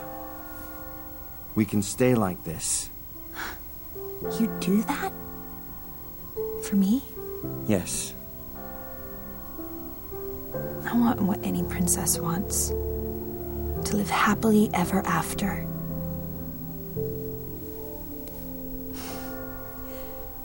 we 1.54 1.64
can 1.64 1.82
stay 1.82 2.14
like 2.14 2.44
this. 2.44 2.90
You 4.38 4.46
do 4.60 4.82
that? 4.82 5.12
For 6.64 6.76
me? 6.76 7.02
Yes. 7.66 8.14
I 10.84 10.96
want 10.96 11.22
what 11.22 11.38
any 11.44 11.62
princess 11.64 12.18
wants 12.18 12.68
to 12.68 13.96
live 13.96 14.10
happily 14.10 14.70
ever 14.74 15.00
after. 15.06 15.66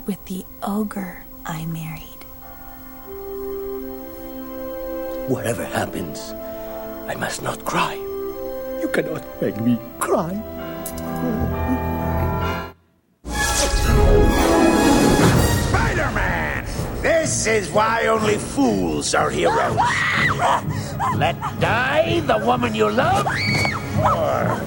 With 0.06 0.20
the 0.26 0.44
ogre 0.62 1.24
I 1.46 1.66
married. 1.68 2.04
Whatever 5.32 5.63
happens, 5.63 6.34
I 7.08 7.16
must 7.16 7.42
not 7.42 7.63
cry. 7.63 7.96
You 8.82 8.89
cannot 8.92 9.24
make 9.42 9.56
me 9.62 9.80
cry. 10.00 10.36
Spider-Man! 15.72 16.68
This 17.02 17.48
is 17.48 17.72
why 17.72 18.08
only 18.08 18.36
fools 18.36 19.16
are 19.16 19.30
heroes. 19.30 19.80
Let 21.16 21.39
die 21.63 22.20
the 22.28 22.44
woman 22.46 22.76
you 22.76 22.92
love, 22.92 23.26
or 24.04 24.60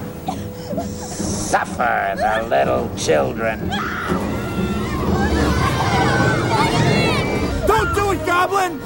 suffer 0.81 2.15
the 2.17 2.41
little 2.49 2.89
children. 2.97 3.69
Don't 7.77 7.93
do 7.93 8.11
it, 8.11 8.25
Goblin! 8.25 8.81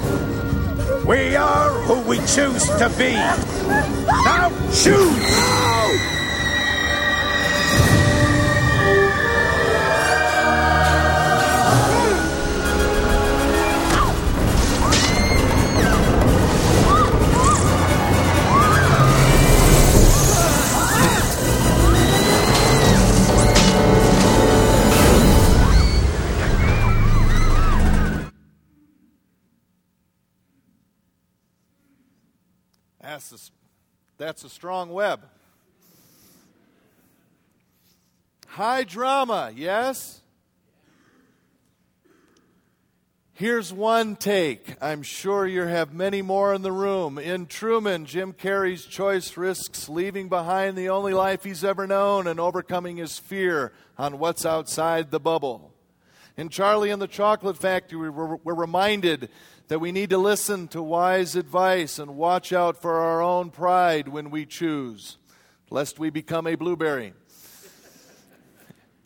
We 1.06 1.34
are 1.34 1.70
who 1.70 2.02
we 2.02 2.18
choose 2.26 2.66
to 2.76 2.92
be. 2.98 3.14
Now 3.14 4.50
choose! 4.70 6.21
That's 34.22 34.44
a 34.44 34.48
strong 34.48 34.90
web. 34.92 35.20
High 38.46 38.84
drama, 38.84 39.50
yes? 39.52 40.20
Here's 43.32 43.72
one 43.72 44.14
take. 44.14 44.76
I'm 44.80 45.02
sure 45.02 45.44
you 45.44 45.62
have 45.62 45.92
many 45.92 46.22
more 46.22 46.54
in 46.54 46.62
the 46.62 46.70
room. 46.70 47.18
In 47.18 47.46
Truman, 47.46 48.06
Jim 48.06 48.32
Carrey's 48.32 48.86
choice 48.86 49.36
risks 49.36 49.88
leaving 49.88 50.28
behind 50.28 50.78
the 50.78 50.90
only 50.90 51.14
life 51.14 51.42
he's 51.42 51.64
ever 51.64 51.88
known 51.88 52.28
and 52.28 52.38
overcoming 52.38 52.98
his 52.98 53.18
fear 53.18 53.72
on 53.98 54.20
what's 54.20 54.46
outside 54.46 55.10
the 55.10 55.18
bubble. 55.18 55.72
In 56.36 56.48
Charlie 56.48 56.90
and 56.90 57.02
the 57.02 57.08
Chocolate 57.08 57.56
Factory, 57.58 58.08
we're, 58.08 58.36
reminded 58.44 59.30
that 59.68 59.78
we 59.78 59.92
need 59.92 60.10
to 60.10 60.18
listen 60.18 60.68
to 60.68 60.82
wise 60.82 61.36
advice 61.36 61.98
and 61.98 62.16
watch 62.16 62.52
out 62.52 62.80
for 62.80 63.00
our 63.00 63.22
own 63.22 63.50
pride 63.50 64.08
when 64.08 64.30
we 64.30 64.46
choose, 64.46 65.18
lest 65.70 65.98
we 65.98 66.10
become 66.10 66.46
a 66.46 66.54
blueberry. 66.54 67.14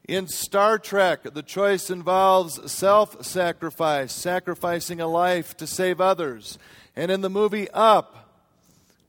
In 0.09 0.29
Star 0.29 0.79
Trek, 0.79 1.25
the 1.35 1.43
choice 1.43 1.91
involves 1.91 2.71
self 2.71 3.25
sacrifice, 3.25 4.13
sacrificing 4.13 5.01
a 5.01 5.09
life 5.09 5.57
to 5.57 5.67
save 5.67 6.01
others. 6.01 6.59
And 6.95 7.11
in 7.11 7.21
the 7.21 7.31
movie 7.31 7.69
Up, 7.71 8.27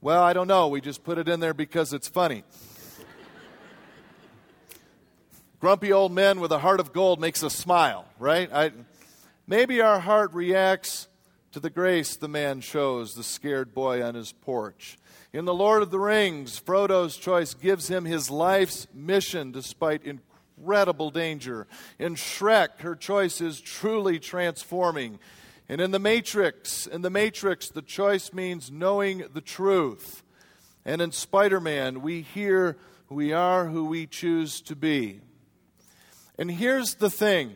well, 0.02 0.22
I 0.22 0.34
don't 0.34 0.48
know, 0.48 0.68
we 0.68 0.82
just 0.82 1.04
put 1.04 1.18
it 1.18 1.28
in 1.28 1.40
there 1.40 1.54
because 1.54 1.94
it's 1.94 2.08
funny. 2.08 2.44
Grumpy 5.60 5.92
old 5.92 6.12
men 6.12 6.40
with 6.40 6.52
a 6.52 6.60
heart 6.60 6.80
of 6.80 6.94
gold 6.94 7.20
makes 7.20 7.44
us 7.44 7.56
smile, 7.56 8.06
right? 8.20 8.52
I, 8.54 8.72
maybe 9.48 9.82
our 9.82 10.00
heart 10.00 10.34
reacts 10.34 11.08
to 11.58 11.62
the 11.62 11.70
grace 11.72 12.16
the 12.16 12.28
man 12.28 12.62
shows 12.62 13.16
the 13.16 13.24
scared 13.24 13.74
boy 13.74 14.04
on 14.04 14.14
his 14.14 14.32
porch. 14.32 14.96
In 15.34 15.46
The 15.46 15.56
Lord 15.56 15.82
of 15.82 15.90
the 15.90 15.98
Rings, 15.98 16.60
Frodo's 16.60 17.18
choice 17.18 17.56
gives 17.56 17.88
him 17.88 18.06
his 18.06 18.30
life's 18.30 18.86
mission 18.94 19.52
despite 19.52 20.04
incredible 20.04 21.10
danger. 21.10 21.66
In 21.98 22.14
Shrek, 22.14 22.82
her 22.82 22.96
choice 22.96 23.42
is 23.42 23.60
truly 23.60 24.20
transforming. 24.20 25.18
And 25.68 25.82
in 25.82 25.90
The 25.90 25.98
Matrix, 25.98 26.86
in 26.86 27.02
The 27.02 27.10
Matrix, 27.10 27.70
the 27.70 27.82
choice 27.82 28.32
means 28.32 28.70
knowing 28.70 29.24
the 29.34 29.42
truth. 29.42 30.22
And 30.86 31.02
in 31.02 31.12
Spider 31.12 31.60
Man, 31.60 32.04
we 32.04 32.22
hear 32.22 32.78
we 33.10 33.34
are 33.34 33.66
who 33.66 33.86
we 33.86 34.06
choose 34.06 34.62
to 34.62 34.76
be. 34.76 35.22
And 36.38 36.52
here's 36.52 36.94
the 36.94 37.10
thing 37.10 37.56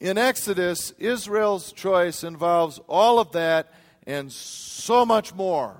in 0.00 0.16
Exodus, 0.16 0.92
Israel's 0.98 1.72
choice 1.72 2.24
involves 2.24 2.80
all 2.88 3.18
of 3.18 3.32
that 3.32 3.72
and 4.06 4.32
so 4.32 5.04
much 5.04 5.34
more. 5.34 5.76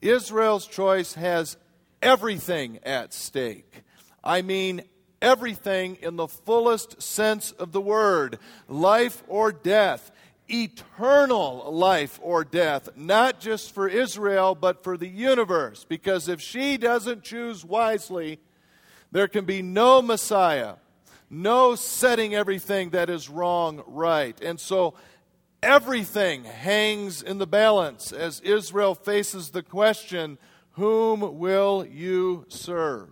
Israel's 0.00 0.66
choice 0.66 1.14
has 1.14 1.58
everything 2.00 2.78
at 2.82 3.12
stake. 3.12 3.82
I 4.24 4.40
mean, 4.40 4.82
everything 5.20 5.98
in 6.00 6.16
the 6.16 6.28
fullest 6.28 7.02
sense 7.02 7.52
of 7.52 7.72
the 7.72 7.80
word 7.80 8.38
life 8.68 9.22
or 9.28 9.52
death, 9.52 10.10
eternal 10.48 11.70
life 11.72 12.18
or 12.22 12.42
death, 12.42 12.88
not 12.96 13.38
just 13.38 13.72
for 13.72 13.86
Israel, 13.86 14.54
but 14.54 14.82
for 14.82 14.96
the 14.96 15.08
universe. 15.08 15.84
Because 15.84 16.28
if 16.28 16.40
she 16.40 16.78
doesn't 16.78 17.22
choose 17.22 17.64
wisely, 17.64 18.40
there 19.12 19.28
can 19.28 19.44
be 19.44 19.60
no 19.60 20.00
Messiah 20.00 20.76
no 21.28 21.74
setting 21.74 22.34
everything 22.34 22.90
that 22.90 23.10
is 23.10 23.28
wrong 23.28 23.82
right. 23.86 24.40
And 24.40 24.60
so 24.60 24.94
everything 25.62 26.44
hangs 26.44 27.22
in 27.22 27.38
the 27.38 27.46
balance 27.46 28.12
as 28.12 28.40
Israel 28.40 28.94
faces 28.94 29.50
the 29.50 29.62
question 29.62 30.38
whom 30.72 31.38
will 31.38 31.86
you 31.86 32.44
serve? 32.48 33.08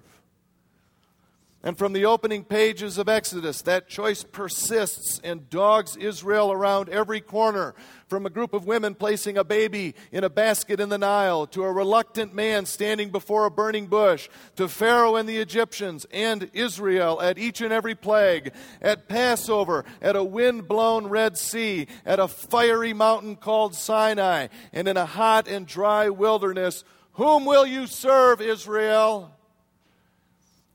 And 1.65 1.79
from 1.79 1.95
the 1.95 2.05
opening 2.05 2.45
pages 2.45 2.99
of 2.99 3.09
Exodus, 3.09 3.63
that 3.63 3.89
choice 3.89 4.23
persists 4.23 5.19
and 5.25 5.49
dogs 5.49 5.97
Israel 5.97 6.53
around 6.53 6.91
every 6.91 7.23
corner. 7.23 7.75
From 8.07 8.27
a 8.27 8.31
group 8.31 8.53
of 8.53 8.67
women 8.67 8.95
placing 8.95 9.39
a 9.39 9.45
baby 9.45 9.95
in 10.13 10.25
a 10.25 10.29
basket 10.29 10.79
in 10.79 10.91
the 10.91 10.99
Nile, 10.99 11.47
to 11.49 11.65
a 11.65 11.73
reluctant 11.73 12.35
man 12.35 12.67
standing 12.67 13.09
before 13.09 13.47
a 13.47 13.51
burning 13.51 13.87
bush, 13.87 14.29
to 14.57 14.69
Pharaoh 14.69 15.17
and 15.17 15.27
the 15.27 15.39
Egyptians, 15.39 16.05
and 16.13 16.51
Israel 16.53 17.23
at 17.23 17.39
each 17.39 17.63
and 17.63 17.73
every 17.73 17.95
plague, 17.95 18.53
at 18.83 19.09
Passover, 19.09 19.87
at 20.03 20.17
a 20.17 20.23
wind 20.23 20.69
blown 20.69 21.07
Red 21.07 21.39
Sea, 21.39 21.87
at 22.05 22.21
a 22.21 22.29
fiery 22.29 22.93
mountain 22.93 23.37
called 23.37 23.75
Sinai, 23.75 24.49
and 24.75 24.87
in 24.87 24.99
a 24.99 25.07
hot 25.07 25.49
and 25.49 25.67
dry 25.67 26.11
wilderness. 26.11 26.85
Whom 27.15 27.47
will 27.47 27.65
you 27.65 27.87
serve, 27.87 28.43
Israel? 28.43 29.35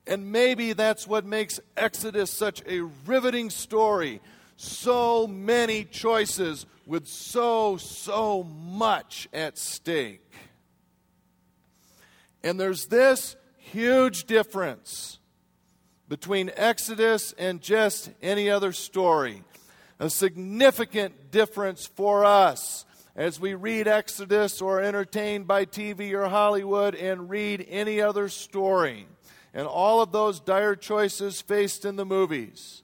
And 0.10 0.32
maybe 0.32 0.74
that's 0.74 1.06
what 1.06 1.24
makes 1.24 1.60
Exodus 1.78 2.32
such 2.32 2.63
a 2.65 2.82
riveting 3.06 3.52
story. 3.52 4.22
So 4.58 5.28
many 5.28 5.84
choices 5.84 6.65
with 6.88 7.08
so, 7.08 7.78
so 7.78 8.41
much 8.41 9.30
at 9.32 9.60
stake. 9.60 10.34
And 12.43 12.60
there's 12.60 12.88
this 12.88 13.36
huge 13.58 14.24
difference 14.24 15.19
between 16.08 16.50
Exodus 16.56 17.36
and 17.38 17.62
just 17.62 18.10
any 18.19 18.50
other 18.50 18.72
story. 18.72 19.43
A 20.00 20.10
significant 20.10 21.30
difference 21.30 21.86
for 21.86 22.26
us 22.26 22.84
as 23.15 23.39
we 23.39 23.54
read 23.54 23.88
Exodus 23.88 24.60
or 24.60 24.82
entertained 24.82 25.45
by 25.45 25.65
TV 25.65 26.13
or 26.13 26.30
Hollywood 26.30 26.95
and 26.95 27.30
read 27.30 27.63
any 27.69 28.02
other 28.02 28.28
story 28.28 29.06
and 29.54 29.68
all 29.68 30.02
of 30.02 30.12
those 30.12 30.40
dire 30.40 30.76
choices 30.76 31.42
faced 31.42 31.86
in 31.86 31.96
the 31.96 32.06
movies. 32.06 32.84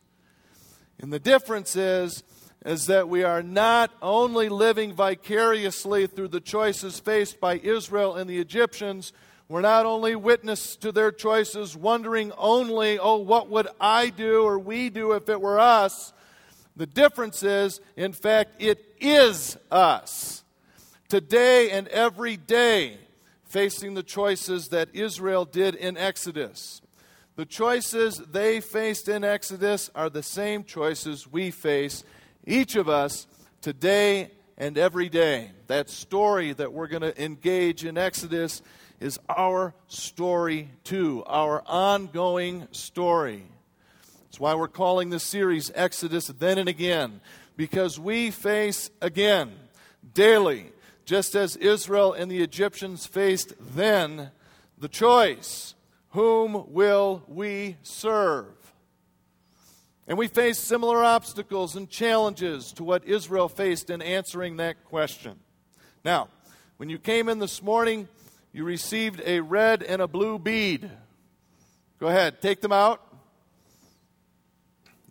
And 0.99 1.11
the 1.11 1.19
difference 1.19 1.75
is 1.75 2.23
is 2.65 2.87
that 2.87 3.07
we 3.07 3.23
are 3.23 3.43
not 3.43 3.91
only 4.01 4.49
living 4.49 4.91
vicariously 4.91 6.07
through 6.07 6.27
the 6.27 6.41
choices 6.41 6.99
faced 6.99 7.39
by 7.39 7.59
Israel 7.59 8.15
and 8.15 8.27
the 8.27 8.39
Egyptians, 8.39 9.13
we're 9.47 9.61
not 9.61 9.85
only 9.85 10.15
witness 10.15 10.75
to 10.77 10.91
their 10.91 11.11
choices, 11.11 11.77
wondering 11.77 12.31
only, 12.35 12.97
oh, 12.97 13.17
what 13.17 13.49
would 13.51 13.67
I 13.79 14.09
do 14.09 14.43
or 14.43 14.57
we 14.57 14.89
do 14.89 15.11
if 15.11 15.29
it 15.29 15.39
were 15.39 15.59
us? 15.59 16.11
The 16.75 16.87
difference 16.87 17.43
is, 17.43 17.79
in 17.95 18.11
fact, 18.11 18.55
it 18.59 18.83
is 18.99 19.55
us. 19.69 20.43
Today 21.07 21.69
and 21.69 21.87
every 21.89 22.35
day, 22.35 22.97
facing 23.55 23.93
the 23.93 24.03
choices 24.03 24.67
that 24.67 24.89
Israel 24.93 25.45
did 25.45 25.75
in 25.75 25.95
Exodus. 25.95 26.81
The 27.37 27.45
choices 27.45 28.17
they 28.17 28.59
faced 28.59 29.07
in 29.07 29.23
Exodus 29.23 29.89
are 29.95 30.09
the 30.09 30.23
same 30.23 30.65
choices 30.65 31.25
we 31.25 31.51
face, 31.51 32.03
each 32.45 32.75
of 32.75 32.89
us, 32.89 33.27
today 33.61 34.31
and 34.57 34.77
every 34.77 35.07
day. 35.07 35.51
That 35.67 35.89
story 35.89 36.51
that 36.51 36.73
we're 36.73 36.89
going 36.89 37.03
to 37.03 37.23
engage 37.23 37.85
in 37.85 37.97
Exodus 37.97 38.61
is 38.99 39.17
our 39.29 39.73
story 39.87 40.69
too, 40.83 41.23
our 41.25 41.63
ongoing 41.65 42.67
story. 42.71 43.45
That's 44.25 44.37
why 44.37 44.55
we're 44.55 44.67
calling 44.67 45.11
this 45.11 45.23
series 45.23 45.71
Exodus 45.73 46.27
Then 46.27 46.57
and 46.57 46.67
Again, 46.67 47.21
because 47.55 47.97
we 47.97 48.31
face 48.31 48.89
again, 49.01 49.53
daily, 50.13 50.73
just 51.05 51.35
as 51.35 51.55
Israel 51.55 52.13
and 52.13 52.29
the 52.29 52.41
Egyptians 52.41 53.05
faced 53.05 53.53
then, 53.75 54.31
the 54.77 54.89
choice 54.89 55.75
whom 56.09 56.65
will 56.73 57.23
we 57.27 57.77
serve? 57.83 58.47
And 60.07 60.17
we 60.17 60.27
face 60.27 60.59
similar 60.59 61.03
obstacles 61.03 61.75
and 61.75 61.89
challenges 61.89 62.71
to 62.73 62.83
what 62.83 63.05
Israel 63.05 63.49
faced 63.49 63.89
in 63.89 64.01
answering 64.01 64.57
that 64.57 64.83
question. 64.85 65.39
Now, 66.03 66.29
when 66.77 66.89
you 66.89 66.99
came 66.99 67.29
in 67.29 67.39
this 67.39 67.61
morning, 67.61 68.07
you 68.51 68.63
received 68.63 69.21
a 69.25 69.39
red 69.39 69.81
and 69.83 70.01
a 70.01 70.07
blue 70.07 70.37
bead. 70.37 70.89
Go 71.99 72.07
ahead, 72.07 72.41
take 72.41 72.61
them 72.61 72.71
out. 72.71 73.01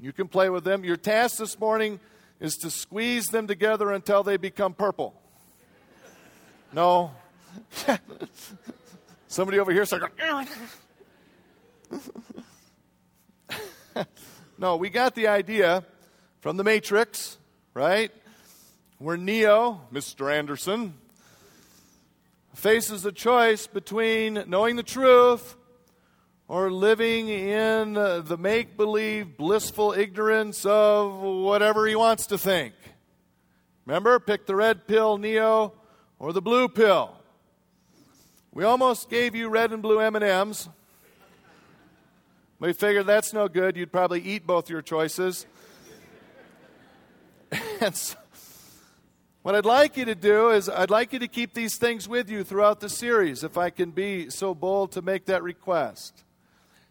You 0.01 0.13
can 0.13 0.29
play 0.29 0.51
with 0.51 0.65
them. 0.65 0.85
Your 0.85 0.97
task 0.97 1.39
this 1.39 1.59
morning 1.59 1.99
is 2.41 2.57
to 2.59 2.71
squeeze 2.71 3.27
them 3.27 3.47
together 3.47 3.91
until 3.91 4.23
they 4.23 4.37
become 4.37 4.75
purple. 4.75 5.21
No. 6.75 7.13
Somebody 9.29 9.61
over 9.61 9.71
here 9.71 9.87
started 9.87 10.11
no, 14.59 14.75
we 14.75 14.91
got 14.91 15.15
the 15.15 15.29
idea 15.29 15.85
from 16.41 16.57
the 16.57 16.65
Matrix, 16.65 17.39
right? 17.75 18.11
Where 18.99 19.17
Neo, 19.17 19.83
Mr. 19.93 20.35
Anderson, 20.35 20.95
faces 22.57 23.07
a 23.07 23.13
choice 23.13 23.69
between 23.69 24.43
knowing 24.49 24.75
the 24.75 24.83
truth 24.83 25.55
or 26.49 26.73
living 26.73 27.29
in 27.29 27.93
the 27.93 28.37
make 28.37 28.77
believe, 28.77 29.37
blissful 29.37 29.93
ignorance 29.93 30.67
of 30.67 31.21
whatever 31.21 31.87
he 31.87 31.95
wants 31.95 32.27
to 32.27 32.37
think. 32.37 32.75
Remember, 33.87 34.19
pick 34.19 34.47
the 34.47 34.57
red 34.57 34.89
pill, 34.89 35.19
Neo, 35.19 35.73
or 36.19 36.33
the 36.33 36.43
blue 36.43 36.69
pill. 36.69 37.17
We 38.53 38.65
almost 38.65 39.11
gave 39.11 39.35
you 39.35 39.49
red 39.49 39.73
and 39.73 39.83
blue 39.83 39.99
M&Ms. 40.01 40.69
We 42.61 42.73
figured 42.73 43.07
that's 43.07 43.33
no 43.33 43.49
good. 43.49 43.77
You'd 43.77 43.93
probably 43.93 44.23
eat 44.23 44.47
both 44.47 44.71
your 44.71 44.81
choices. 44.81 45.45
and 47.81 47.97
so, 47.97 48.17
what 49.43 49.55
I'd 49.55 49.67
like 49.67 49.97
you 49.97 50.05
to 50.07 50.15
do 50.15 50.51
is, 50.51 50.69
I'd 50.69 50.89
like 50.89 51.13
you 51.13 51.19
to 51.19 51.29
keep 51.29 51.53
these 51.53 51.77
things 51.77 52.09
with 52.09 52.31
you 52.31 52.45
throughout 52.45 52.81
the 52.81 52.89
series, 52.89 53.45
if 53.45 53.59
I 53.59 53.71
can 53.71 53.91
be 53.91 54.31
so 54.31 54.55
bold 54.55 54.93
to 54.93 55.03
make 55.03 55.27
that 55.27 55.43
request. 55.43 56.25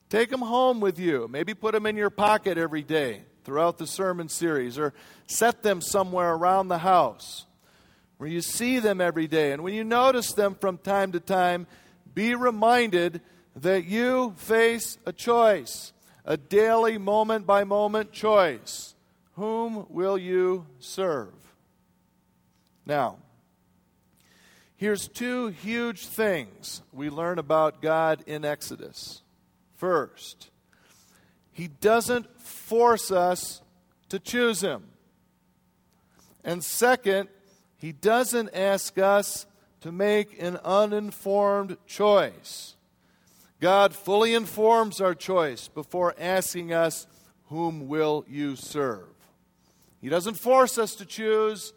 Take 0.10 0.30
them 0.30 0.42
home 0.42 0.80
with 0.80 1.00
you. 1.00 1.28
Maybe 1.28 1.54
put 1.54 1.72
them 1.72 1.86
in 1.86 1.96
your 1.96 2.12
pocket 2.12 2.58
every 2.58 2.84
day 2.84 3.24
throughout 3.44 3.78
the 3.78 3.88
sermon 3.88 4.30
series, 4.30 4.78
or 4.78 4.94
set 5.26 5.64
them 5.64 5.82
somewhere 5.82 6.34
around 6.34 6.68
the 6.68 6.78
house 6.78 7.46
where 8.18 8.30
you 8.30 8.42
see 8.42 8.80
them 8.80 9.02
every 9.02 9.28
day. 9.28 9.52
And 9.52 9.64
when 9.64 9.74
you 9.74 9.84
notice 9.84 10.34
them 10.34 10.56
from 10.56 10.78
time 10.78 11.12
to 11.14 11.20
time, 11.20 11.68
be 12.14 12.36
reminded 12.36 13.22
that 13.56 13.86
you 13.86 14.34
face 14.38 14.98
a 15.06 15.14
choice, 15.14 15.94
a 16.26 16.38
daily, 16.38 16.98
moment 16.98 17.46
by 17.46 17.64
moment 17.64 18.12
choice. 18.12 18.96
Whom 19.34 19.88
will 19.90 20.18
you 20.18 20.68
serve? 20.80 21.34
Now, 22.86 23.18
here's 24.76 25.08
two 25.08 25.48
huge 25.48 26.06
things 26.06 26.82
we 26.92 27.10
learn 27.10 27.40
about 27.40 27.82
God 27.82 28.24
in 28.28 28.46
Exodus. 28.46 29.22
First, 29.76 30.50
He 31.52 31.68
doesn't 31.68 32.40
force 32.40 33.12
us 33.12 33.62
to 34.10 34.20
choose 34.20 34.62
Him. 34.62 34.84
And 36.44 36.64
second, 36.64 37.30
He 37.84 37.92
doesn't 37.92 38.56
ask 38.56 38.98
us 38.98 39.46
to 39.82 39.92
make 39.92 40.42
an 40.42 40.58
uninformed 40.64 41.76
choice. 41.86 42.78
God 43.60 43.94
fully 43.94 44.34
informs 44.34 45.02
our 45.02 45.14
choice 45.14 45.68
before 45.68 46.16
asking 46.18 46.72
us, 46.72 47.08
Whom 47.48 47.90
will 47.90 48.24
you 48.26 48.56
serve? 48.56 49.10
He 50.00 50.08
doesn't 50.08 50.36
force 50.36 50.78
us 50.78 50.96
to 50.96 51.06
choose, 51.06 51.74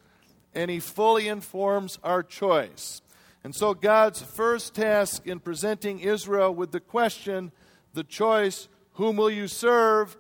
and 0.54 0.70
He 0.70 0.78
fully 0.78 1.26
informs 1.26 1.98
our 2.04 2.22
choice. 2.22 3.02
And 3.42 3.52
so, 3.52 3.74
God's 3.74 4.22
first 4.22 4.76
task 4.76 5.26
in 5.26 5.40
presenting 5.40 5.98
Israel 5.98 6.54
with 6.54 6.70
the 6.70 6.78
question, 6.78 7.50
the 7.94 8.04
choice, 8.04 8.68
Whom 8.92 9.16
will 9.16 9.30
you 9.30 9.48
serve? 9.48 10.16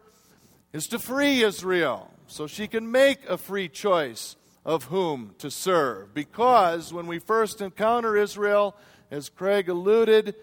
is 0.72 0.88
to 0.88 0.98
free 0.98 1.44
Israel 1.44 2.10
so 2.26 2.48
she 2.48 2.66
can 2.66 2.90
make 2.90 3.24
a 3.28 3.38
free 3.38 3.68
choice 3.68 4.34
of 4.66 4.84
whom 4.86 5.32
to 5.38 5.48
serve. 5.48 6.12
Because 6.12 6.92
when 6.92 7.06
we 7.06 7.20
first 7.20 7.60
encounter 7.60 8.16
Israel, 8.16 8.76
as 9.12 9.28
Craig 9.28 9.68
alluded, 9.68 10.34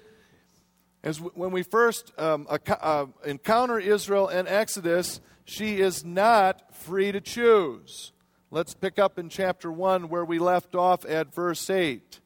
as 1.04 1.20
when 1.20 1.52
we 1.52 1.62
first 1.62 2.18
um, 2.18 2.48
uh, 2.50 3.06
encounter 3.26 3.78
Israel 3.78 4.30
in 4.30 4.48
Exodus, 4.48 5.20
she 5.44 5.82
is 5.82 6.06
not 6.06 6.74
free 6.74 7.12
to 7.12 7.20
choose. 7.20 8.14
Let's 8.50 8.74
pick 8.74 8.98
up 8.98 9.20
in 9.20 9.28
chapter 9.28 9.70
1 9.70 10.08
where 10.08 10.24
we 10.24 10.40
left 10.40 10.74
off 10.74 11.04
at 11.06 11.36
verse 11.36 11.70
8. 11.70 12.22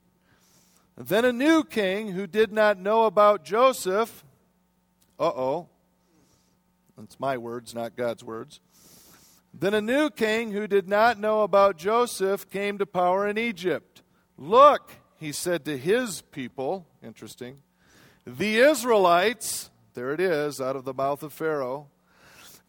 Then 0.98 1.26
a 1.26 1.34
new 1.34 1.64
king 1.64 2.12
who 2.12 2.28
did 2.28 2.52
not 2.52 2.80
know 2.80 3.06
about 3.06 3.44
Joseph, 3.44 4.24
uh 5.20 5.32
oh, 5.36 5.70
that's 6.96 7.20
my 7.20 7.38
words, 7.38 7.74
not 7.74 7.96
God's 7.96 8.24
words. 8.24 8.60
Then 9.60 9.74
a 9.74 9.82
new 9.82 10.12
king 10.12 10.52
who 10.52 10.68
did 10.68 10.88
not 10.88 11.20
know 11.20 11.42
about 11.42 11.78
Joseph 11.78 12.48
came 12.48 12.78
to 12.78 12.86
power 12.86 13.28
in 13.28 13.40
Egypt. 13.40 14.04
Look, 14.38 14.92
he 15.20 15.32
said 15.32 15.66
to 15.66 15.78
his 15.80 16.22
people, 16.22 16.86
interesting, 17.04 17.58
the 18.24 18.58
Israelites, 18.58 19.72
there 19.96 20.14
it 20.14 20.20
is, 20.20 20.62
out 20.62 20.76
of 20.76 20.86
the 20.86 20.94
mouth 20.94 21.24
of 21.24 21.34
Pharaoh, 21.34 21.88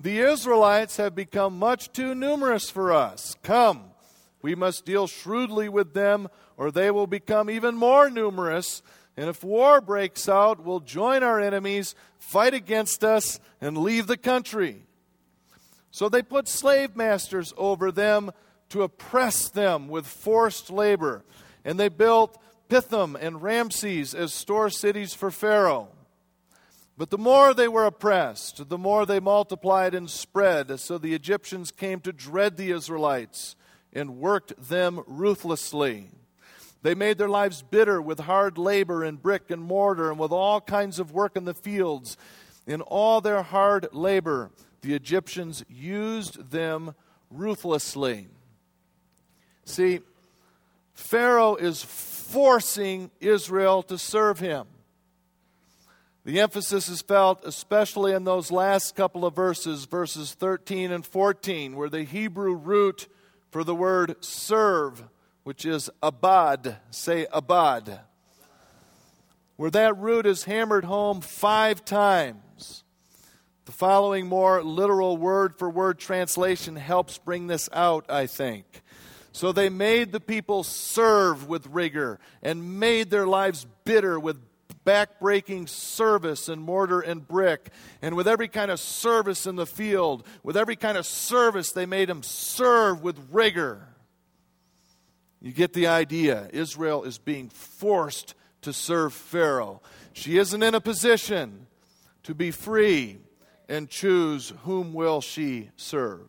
the 0.01 0.20
Israelites 0.20 0.96
have 0.96 1.14
become 1.14 1.59
much 1.59 1.92
too 1.92 2.14
numerous 2.14 2.70
for 2.70 2.90
us. 2.90 3.37
Come, 3.42 3.90
we 4.40 4.55
must 4.55 4.87
deal 4.87 5.07
shrewdly 5.07 5.68
with 5.68 5.92
them, 5.92 6.29
or 6.57 6.70
they 6.70 6.90
will 6.90 7.07
become 7.07 7.51
even 7.51 7.74
more 7.77 8.09
numerous. 8.09 8.83
And 9.14 9.29
if 9.29 9.44
war 9.44 9.83
breaks 9.83 10.27
out, 10.27 10.64
we'll 10.64 10.81
join 10.81 11.22
our 11.22 11.38
enemies, 11.38 11.94
fight 12.18 12.55
against 12.55 13.05
us, 13.05 13.40
and 13.61 13.77
leave 13.77 14.07
the 14.07 14.16
country. 14.16 14.85
So 15.90 16.09
they 16.09 16.22
put 16.22 16.48
slave 16.48 16.96
masters 16.96 17.53
over 17.57 17.90
them 17.90 18.31
to 18.70 18.83
oppress 18.83 19.48
them 19.48 19.88
with 19.88 20.07
forced 20.07 20.70
labor. 20.70 21.24
And 21.64 21.79
they 21.79 21.88
built 21.88 22.38
Pithom 22.68 23.16
and 23.20 23.42
Ramses 23.42 24.14
as 24.14 24.35
store 24.35 24.70
cities 24.70 25.14
for 25.14 25.31
Pharaoh. 25.31 25.88
But 26.98 27.11
the 27.11 27.18
more 27.18 27.55
they 27.55 27.68
were 27.68 27.87
oppressed, 27.87 28.68
the 28.68 28.77
more 28.77 29.07
they 29.07 29.20
multiplied 29.20 29.94
and 29.94 30.11
spread. 30.11 30.79
So 30.81 30.98
the 30.98 31.14
Egyptians 31.14 31.70
came 31.70 32.01
to 32.01 32.12
dread 32.12 32.57
the 32.57 32.72
Israelites 32.72 33.55
and 33.92 34.18
worked 34.18 34.68
them 34.68 35.03
ruthlessly. 35.07 36.11
They 36.83 36.94
made 36.94 37.18
their 37.18 37.29
lives 37.29 37.62
bitter 37.62 38.03
with 38.03 38.20
hard 38.20 38.59
labor 38.59 39.05
in 39.05 39.16
brick 39.16 39.51
and 39.51 39.62
mortar 39.62 40.11
and 40.11 40.18
with 40.18 40.33
all 40.33 40.61
kinds 40.61 40.98
of 40.98 41.12
work 41.12 41.37
in 41.37 41.44
the 41.44 41.55
fields. 41.55 42.16
In 42.66 42.83
all 42.83 43.20
their 43.20 43.42
hard 43.42 43.88
labor, 43.92 44.51
the 44.81 44.95
Egyptians 44.95 45.64
used 45.69 46.51
them 46.51 46.95
ruthlessly. 47.31 48.29
See, 49.64 50.01
Pharaoh 50.95 51.57
is 51.57 51.83
forcing 51.83 53.11
Israel 53.21 53.83
to 53.85 53.99
serve 53.99 54.41
him. 54.41 54.67
The 56.25 56.41
emphasis 56.41 56.88
is 56.88 57.01
felt 57.01 57.45
especially 57.45 58.12
in 58.12 58.25
those 58.25 58.51
last 58.51 58.95
couple 58.95 59.25
of 59.25 59.35
verses, 59.35 59.87
verses 59.87 60.35
13 60.35 60.93
and 60.93 61.07
14, 61.07 61.75
where 61.75 61.88
the 61.88 62.03
Hebrew 62.03 62.55
root 62.55 63.09
for 63.51 63.64
the 63.64 63.75
word 63.75 64.17
serve, 64.23 65.05
which 65.45 65.64
is 65.64 65.88
abad, 66.03 66.77
say 66.91 67.27
abad, 67.33 68.01
where 69.57 69.71
that 69.71 69.97
root 69.97 70.27
is 70.27 70.45
hammered 70.45 70.85
home 70.85 71.23
five 71.23 71.85
times. 71.85 72.85
The 73.68 73.72
following 73.72 74.28
more 74.28 74.62
literal 74.62 75.18
word 75.18 75.59
for 75.59 75.68
word 75.68 75.98
translation 75.98 76.74
helps 76.74 77.18
bring 77.18 77.48
this 77.48 77.68
out, 77.70 78.11
I 78.11 78.26
think. 78.26 78.64
So 79.33 79.52
they 79.52 79.68
made 79.68 80.11
the 80.11 80.20
people 80.20 80.64
serve 80.64 81.50
with 81.50 81.66
rigor 81.66 82.18
and 82.40 82.81
made 82.81 83.11
their 83.11 83.26
lives 83.26 83.66
bitter 83.85 84.18
with 84.18 84.40
backbreaking 84.87 85.68
service 85.68 86.48
in 86.48 86.61
mortar 86.61 87.00
and 87.00 87.28
brick, 87.28 87.68
and 88.00 88.16
with 88.16 88.26
every 88.26 88.48
kind 88.48 88.70
of 88.70 88.81
service 88.81 89.46
in 89.46 89.57
the 89.57 89.66
field, 89.66 90.26
with 90.42 90.57
every 90.57 90.74
kind 90.74 90.96
of 90.96 91.04
service, 91.04 91.70
they 91.70 91.85
made 91.85 92.09
them 92.09 92.22
serve 92.22 93.02
with 93.02 93.20
rigor. 93.31 93.87
You 95.42 95.52
get 95.52 95.74
the 95.74 95.88
idea. 95.88 96.48
Israel 96.54 97.04
is 97.04 97.18
being 97.18 97.50
forced 97.50 98.35
to 98.62 98.72
serve 98.72 99.12
Pharaoh. 99.12 99.83
She 100.14 100.38
isn't 100.38 100.62
in 100.62 100.74
a 100.74 100.81
position 100.81 101.66
to 102.22 102.35
be 102.35 102.50
free 102.50 103.18
and 103.68 103.88
choose 103.88 104.52
whom 104.64 104.94
will 104.94 105.20
she 105.20 105.70
serve. 105.76 106.28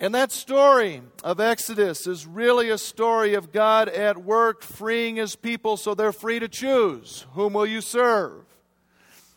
And 0.00 0.14
that 0.16 0.32
story 0.32 1.00
of 1.22 1.38
Exodus 1.38 2.08
is 2.08 2.26
really 2.26 2.70
a 2.70 2.78
story 2.78 3.34
of 3.34 3.52
God 3.52 3.88
at 3.88 4.24
work 4.24 4.62
freeing 4.62 5.14
his 5.14 5.36
people 5.36 5.76
so 5.76 5.94
they're 5.94 6.10
free 6.10 6.40
to 6.40 6.48
choose 6.48 7.24
whom 7.34 7.52
will 7.52 7.66
you 7.66 7.80
serve. 7.80 8.44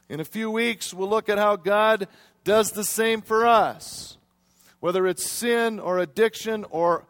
In 0.09 0.19
a 0.19 0.25
few 0.25 0.49
weeks 0.49 0.91
we'll 0.91 1.09
look 1.09 1.29
at 1.29 1.37
how 1.37 1.55
God 1.55 2.07
does 2.43 2.71
the 2.71 2.83
same 2.83 3.21
for 3.21 3.45
us. 3.45 4.17
Whether 4.79 5.05
it's 5.05 5.29
sin 5.29 5.79
or 5.79 5.99
addiction 5.99 6.65
or 6.71 7.05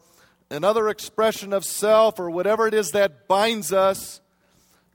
another 0.51 0.89
expression 0.89 1.53
of 1.53 1.63
self 1.63 2.19
or 2.19 2.29
whatever 2.29 2.67
it 2.67 2.73
is 2.73 2.91
that 2.91 3.27
binds 3.29 3.71
us, 3.71 4.19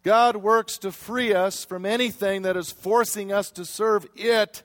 God 0.02 0.36
works 0.36 0.78
to 0.78 0.92
free 0.92 1.34
us 1.34 1.64
from 1.64 1.84
anything 1.84 2.42
that 2.42 2.56
is 2.56 2.72
forcing 2.72 3.32
us 3.32 3.50
to 3.52 3.64
serve 3.64 4.06
it 4.16 4.62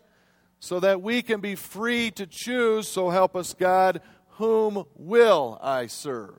so 0.60 0.80
that 0.80 1.02
we 1.02 1.22
can 1.22 1.42
be 1.42 1.56
free 1.56 2.10
to 2.12 2.26
choose. 2.26 2.88
So 2.88 3.10
help 3.10 3.36
us, 3.36 3.54
God, 3.54 4.02
whom 4.32 4.86
will 4.96 5.60
I 5.62 5.88
serve? 5.88 6.36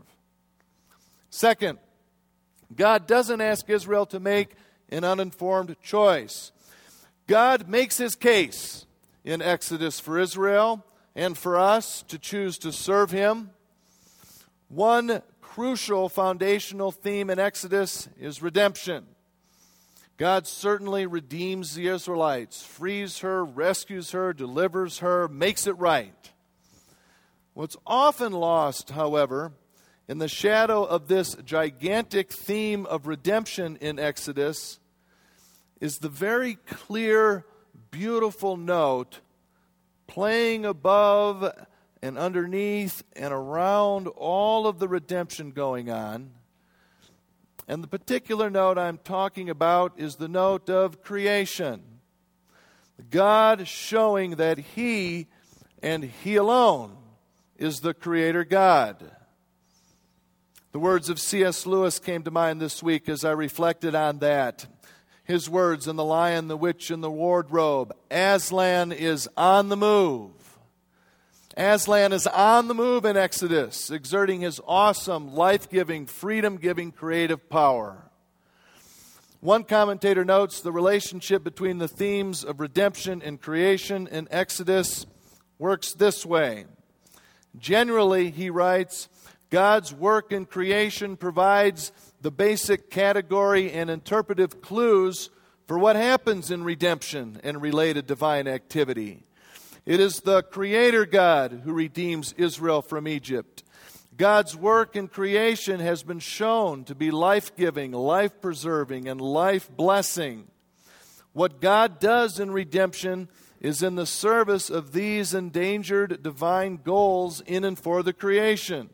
Second, 1.29 1.79
God 2.75 3.07
doesn't 3.07 3.41
ask 3.41 3.69
Israel 3.69 4.07
to 4.07 4.19
make 4.19 4.55
an 4.89 5.05
uninformed 5.05 5.77
choice. 5.83 6.53
God 7.27 7.69
makes 7.69 7.99
his 7.99 8.15
case 8.15 8.87
in 9.25 9.43
Exodus 9.43 10.01
for 10.01 10.19
Israel 10.19 10.85
and 11.15 11.37
for 11.37 11.59
us 11.59 12.03
to 12.09 12.19
choose 12.19 12.57
to 12.59 12.73
serve 12.73 13.11
him. 13.11 13.51
One 14.69 15.23
crucial 15.57 16.11
foundational 16.11 16.93
theme 16.93 17.31
in 17.31 17.39
Exodus 17.39 18.11
is 18.21 18.43
redemption. 18.43 19.07
God 20.19 20.47
certainly 20.47 21.07
redeems 21.07 21.75
the 21.75 21.89
Israelites, 21.89 22.63
frees 22.63 23.21
her, 23.21 23.43
rescues 23.43 24.11
her, 24.11 24.35
delivers 24.35 24.99
her, 24.99 25.29
makes 25.29 25.67
it 25.67 25.73
right. 25.79 26.31
What's 27.55 27.79
often 27.87 28.33
lost, 28.33 28.91
however, 28.91 29.53
in 30.07 30.19
the 30.19 30.29
shadow 30.29 30.85
of 30.85 31.09
this 31.09 31.35
gigantic 31.43 32.31
theme 32.31 32.85
of 32.85 33.07
redemption 33.07 33.79
in 33.81 33.99
Exodus 33.99 34.79
is 35.81 36.01
the 36.01 36.11
very 36.11 36.57
clear, 36.67 37.47
beautiful 37.91 38.59
note 38.59 39.21
playing 40.07 40.67
above 40.67 41.51
and 42.03 42.19
underneath 42.19 43.03
and 43.15 43.33
around 43.33 44.09
all 44.09 44.67
of 44.67 44.79
the 44.79 44.89
redemption 44.89 45.51
going 45.51 45.91
on 45.91 46.31
and 47.69 47.83
the 47.83 47.89
particular 47.89 48.49
note 48.49 48.79
I'm 48.79 48.99
talking 48.99 49.51
about 49.51 49.95
is 49.97 50.17
the 50.17 50.29
note 50.29 50.71
of 50.71 51.03
creation. 51.03 51.83
God 53.11 53.67
showing 53.67 54.37
that 54.37 54.59
He 54.59 55.27
and 55.83 56.05
He 56.05 56.37
alone 56.37 56.97
is 57.57 57.81
the 57.81 57.93
Creator 57.93 58.45
God. 58.45 59.11
The 60.71 60.79
words 60.79 61.11
of 61.11 61.19
C.S. 61.19 61.67
Lewis 61.67 61.99
came 61.99 62.23
to 62.23 62.31
mind 62.31 62.61
this 62.61 62.83
week 62.83 63.09
as 63.09 63.25
I 63.25 63.33
reflected 63.33 63.95
on 63.95 64.19
that. 64.21 64.67
His 65.25 65.51
words 65.51 65.89
in 65.89 65.97
The 65.97 66.05
Lion, 66.05 66.47
the 66.47 66.57
Witch, 66.57 66.91
and 66.91 67.03
the 67.03 67.11
Wardrobe 67.11 67.93
Aslan 68.11 68.93
is 68.93 69.29
on 69.37 69.71
the 69.71 69.77
move. 69.77 70.36
Aslan 71.57 72.13
is 72.13 72.27
on 72.27 72.69
the 72.69 72.75
move 72.75 73.07
in 73.07 73.17
Exodus, 73.17 73.91
exerting 73.91 74.43
his 74.43 74.61
awesome, 74.67 75.35
life 75.35 75.71
giving, 75.71 76.05
freedom 76.05 76.59
giving, 76.59 76.93
creative 76.93 77.49
power. 77.49 78.11
One 79.41 79.65
commentator 79.65 80.25
notes 80.25 80.61
the 80.61 80.73
relationship 80.73 81.43
between 81.43 81.79
the 81.79 81.89
themes 81.89 82.45
of 82.45 82.61
redemption 82.61 83.23
and 83.23 83.41
creation 83.41 84.07
in 84.07 84.29
Exodus 84.31 85.07
works 85.59 85.93
this 85.93 86.27
way. 86.27 86.67
Generally, 87.59 88.33
he 88.33 88.51
writes, 88.51 89.09
God's 89.49 89.95
work 89.95 90.33
in 90.33 90.45
creation 90.45 91.17
provides 91.17 91.91
the 92.21 92.31
basic 92.31 92.91
category 92.91 93.73
and 93.73 93.89
interpretive 93.89 94.61
clues 94.61 95.31
for 95.67 95.79
what 95.79 95.97
happens 95.97 96.51
in 96.51 96.65
redemption 96.65 97.41
and 97.43 97.63
related 97.63 98.07
divine 98.07 98.47
activity. 98.47 99.26
It 99.87 100.01
is 100.01 100.21
the 100.21 100.43
Creator 100.43 101.07
God 101.07 101.61
who 101.65 101.73
redeems 101.73 102.35
Israel 102.37 102.83
from 102.83 103.07
Egypt. 103.07 103.63
God's 104.17 104.57
work 104.57 104.97
in 104.97 105.07
creation 105.07 105.79
has 105.79 106.03
been 106.03 106.19
shown 106.19 106.83
to 106.87 106.95
be 106.97 107.13
life 107.13 107.55
giving, 107.55 107.93
life 107.93 108.41
preserving, 108.41 109.07
and 109.07 109.21
life 109.21 109.71
blessing. 109.71 110.49
What 111.33 111.61
God 111.61 112.01
does 112.01 112.41
in 112.41 112.51
redemption 112.51 113.29
is 113.61 113.81
in 113.81 113.95
the 113.95 114.07
service 114.07 114.71
of 114.71 114.91
these 114.91 115.33
endangered 115.33 116.21
divine 116.21 116.81
goals 116.83 117.41
in 117.43 117.63
and 117.63 117.79
for 117.79 118.03
the 118.03 118.13
creation. 118.13 118.91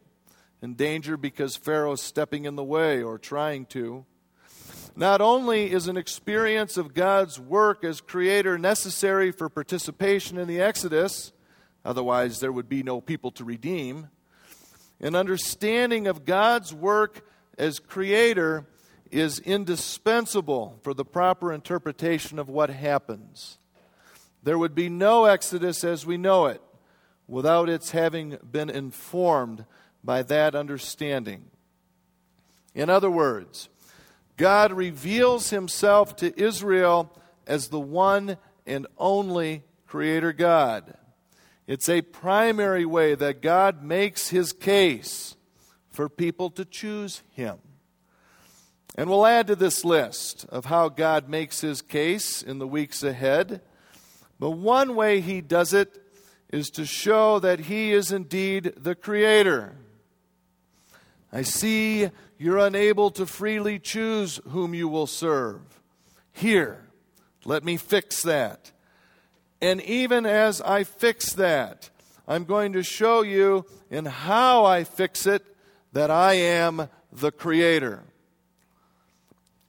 Endangered 0.61 1.23
because 1.23 1.57
Pharaoh 1.57 1.93
is 1.93 2.03
stepping 2.03 2.45
in 2.45 2.55
the 2.55 2.63
way 2.63 3.03
or 3.03 3.17
trying 3.17 3.65
to. 3.67 4.05
Not 4.95 5.23
only 5.23 5.73
is 5.73 5.89
an 5.89 5.97
experience 5.97 6.77
of 6.77 6.93
God's 6.93 7.41
work 7.41 7.83
as 7.83 8.01
creator 8.03 8.59
necessary 8.59 9.33
for 9.33 9.49
participation 9.49 10.37
in 10.37 10.47
the 10.47 10.61
Exodus, 10.61 11.33
otherwise, 11.85 12.41
there 12.41 12.53
would 12.53 12.69
be 12.69 12.83
no 12.83 13.01
people 13.01 13.31
to 13.33 13.45
redeem, 13.45 14.09
an 15.01 15.15
understanding 15.15 16.07
of 16.07 16.27
God's 16.27 16.75
work 16.75 17.27
as 17.57 17.79
creator 17.79 18.67
is 19.11 19.39
indispensable 19.39 20.79
for 20.83 20.95
the 20.95 21.05
proper 21.05 21.53
interpretation 21.53 22.39
of 22.39 22.49
what 22.49 22.71
happens. 22.71 23.59
There 24.43 24.59
would 24.59 24.75
be 24.75 24.89
no 24.89 25.25
Exodus 25.25 25.85
as 25.85 26.05
we 26.05 26.17
know 26.19 26.47
it 26.47 26.63
without 27.27 27.69
its 27.69 27.93
having 27.93 28.37
been 28.51 28.69
informed 28.69 29.65
by 30.05 30.23
that 30.25 30.55
understanding. 30.55 31.45
In 32.75 32.91
other 32.91 33.11
words, 33.11 33.69
God 34.37 34.73
reveals 34.73 35.51
himself 35.51 36.17
to 36.17 36.41
Israel 36.41 37.17
as 37.47 37.69
the 37.69 37.81
one 37.81 38.37
and 38.67 38.87
only 38.97 39.63
Creator 39.87 40.33
God. 40.33 40.95
It's 41.67 41.89
a 41.89 42.03
primary 42.03 42.85
way 42.85 43.15
that 43.15 43.43
God 43.43 43.83
makes 43.83 44.29
his 44.29 44.53
case 44.53 45.37
for 45.91 46.09
people 46.09 46.51
to 46.51 46.65
choose 46.65 47.23
him. 47.31 47.59
And 48.95 49.09
we'll 49.09 49.27
add 49.27 49.47
to 49.47 49.57
this 49.57 49.85
list 49.85 50.45
of 50.51 50.67
how 50.67 50.89
God 50.89 51.29
makes 51.29 51.61
his 51.61 51.81
case 51.81 52.43
in 52.43 52.59
the 52.59 52.67
weeks 52.67 53.03
ahead. 53.03 53.63
But 54.39 54.51
one 54.51 54.95
way 54.97 55.21
he 55.21 55.41
does 55.41 55.73
it 55.73 55.99
is 56.51 56.71
to 56.71 56.85
show 56.85 57.39
that 57.39 57.61
he 57.61 57.93
is 57.93 58.13
indeed 58.13 58.75
the 58.77 58.95
Creator. 58.95 59.77
I 61.33 61.43
see 61.43 62.11
you're 62.43 62.59
unable 62.59 63.11
to 63.13 63.25
freely 63.25 63.79
choose 63.79 64.41
whom 64.49 64.75
you 64.75 64.89
will 64.89 65.07
serve. 65.07 65.61
Here, 66.33 66.89
Let 67.45 67.65
me 67.65 67.77
fix 67.77 68.23
that. 68.23 68.71
And 69.61 69.81
even 69.83 70.27
as 70.27 70.61
I 70.61 70.85
fix 70.85 71.33
that, 71.33 71.91
I'm 72.29 72.45
going 72.45 72.73
to 72.75 72.85
show 72.85 73.23
you 73.23 73.67
in 73.91 74.05
how 74.05 74.65
I 74.65 74.85
fix 74.85 75.27
it 75.27 75.45
that 75.93 76.09
I 76.09 76.35
am 76.35 76.89
the 77.13 77.33
Creator. 77.33 78.05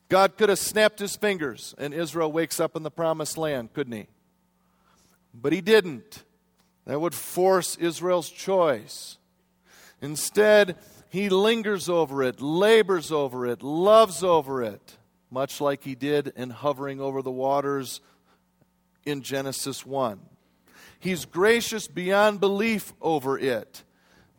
God 0.07 0.37
could 0.37 0.49
have 0.49 0.59
snapped 0.59 0.99
his 0.99 1.15
fingers 1.15 1.73
and 1.79 1.95
Israel 1.95 2.31
wakes 2.31 2.59
up 2.59 2.75
in 2.75 2.83
the 2.83 2.91
promised 2.91 3.37
land, 3.37 3.73
couldn't 3.73 3.93
he? 3.93 4.07
But 5.33 5.51
he 5.51 5.61
didn't. 5.61 6.23
That 6.85 7.01
would 7.01 7.15
force 7.15 7.75
Israel's 7.77 8.29
choice. 8.29 9.17
Instead, 9.99 10.75
he 11.13 11.29
lingers 11.29 11.89
over 11.89 12.23
it, 12.23 12.41
labors 12.41 13.11
over 13.11 13.45
it, 13.45 13.61
loves 13.61 14.23
over 14.23 14.63
it, 14.63 14.97
much 15.29 15.61
like 15.61 15.83
he 15.83 15.93
did 15.93 16.33
in 16.35 16.49
hovering 16.49 16.99
over 16.99 17.21
the 17.21 17.29
waters 17.29 18.01
in 19.05 19.21
Genesis 19.21 19.85
1. 19.85 20.19
He's 20.99 21.25
gracious 21.25 21.87
beyond 21.87 22.39
belief 22.39 22.93
over 22.99 23.37
it 23.37 23.83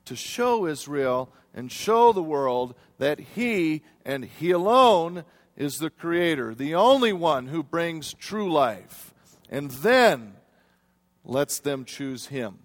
to 0.07 0.17
show 0.17 0.67
Israel 0.67 1.33
and 1.55 1.71
show 1.71 2.13
the 2.13 2.25
world 2.25 2.75
that 2.99 3.21
he 3.21 3.83
and 4.05 4.25
he 4.25 4.51
alone 4.51 5.23
is 5.57 5.79
the 5.79 5.91
creator, 5.91 6.57
the 6.57 6.75
only 6.75 7.13
one 7.13 7.47
who 7.47 7.63
brings 7.63 8.15
true 8.15 8.53
life, 8.53 9.15
and 9.49 9.71
then 9.71 10.33
lets 11.25 11.61
them 11.61 11.85
choose 11.85 12.27
him. 12.27 12.59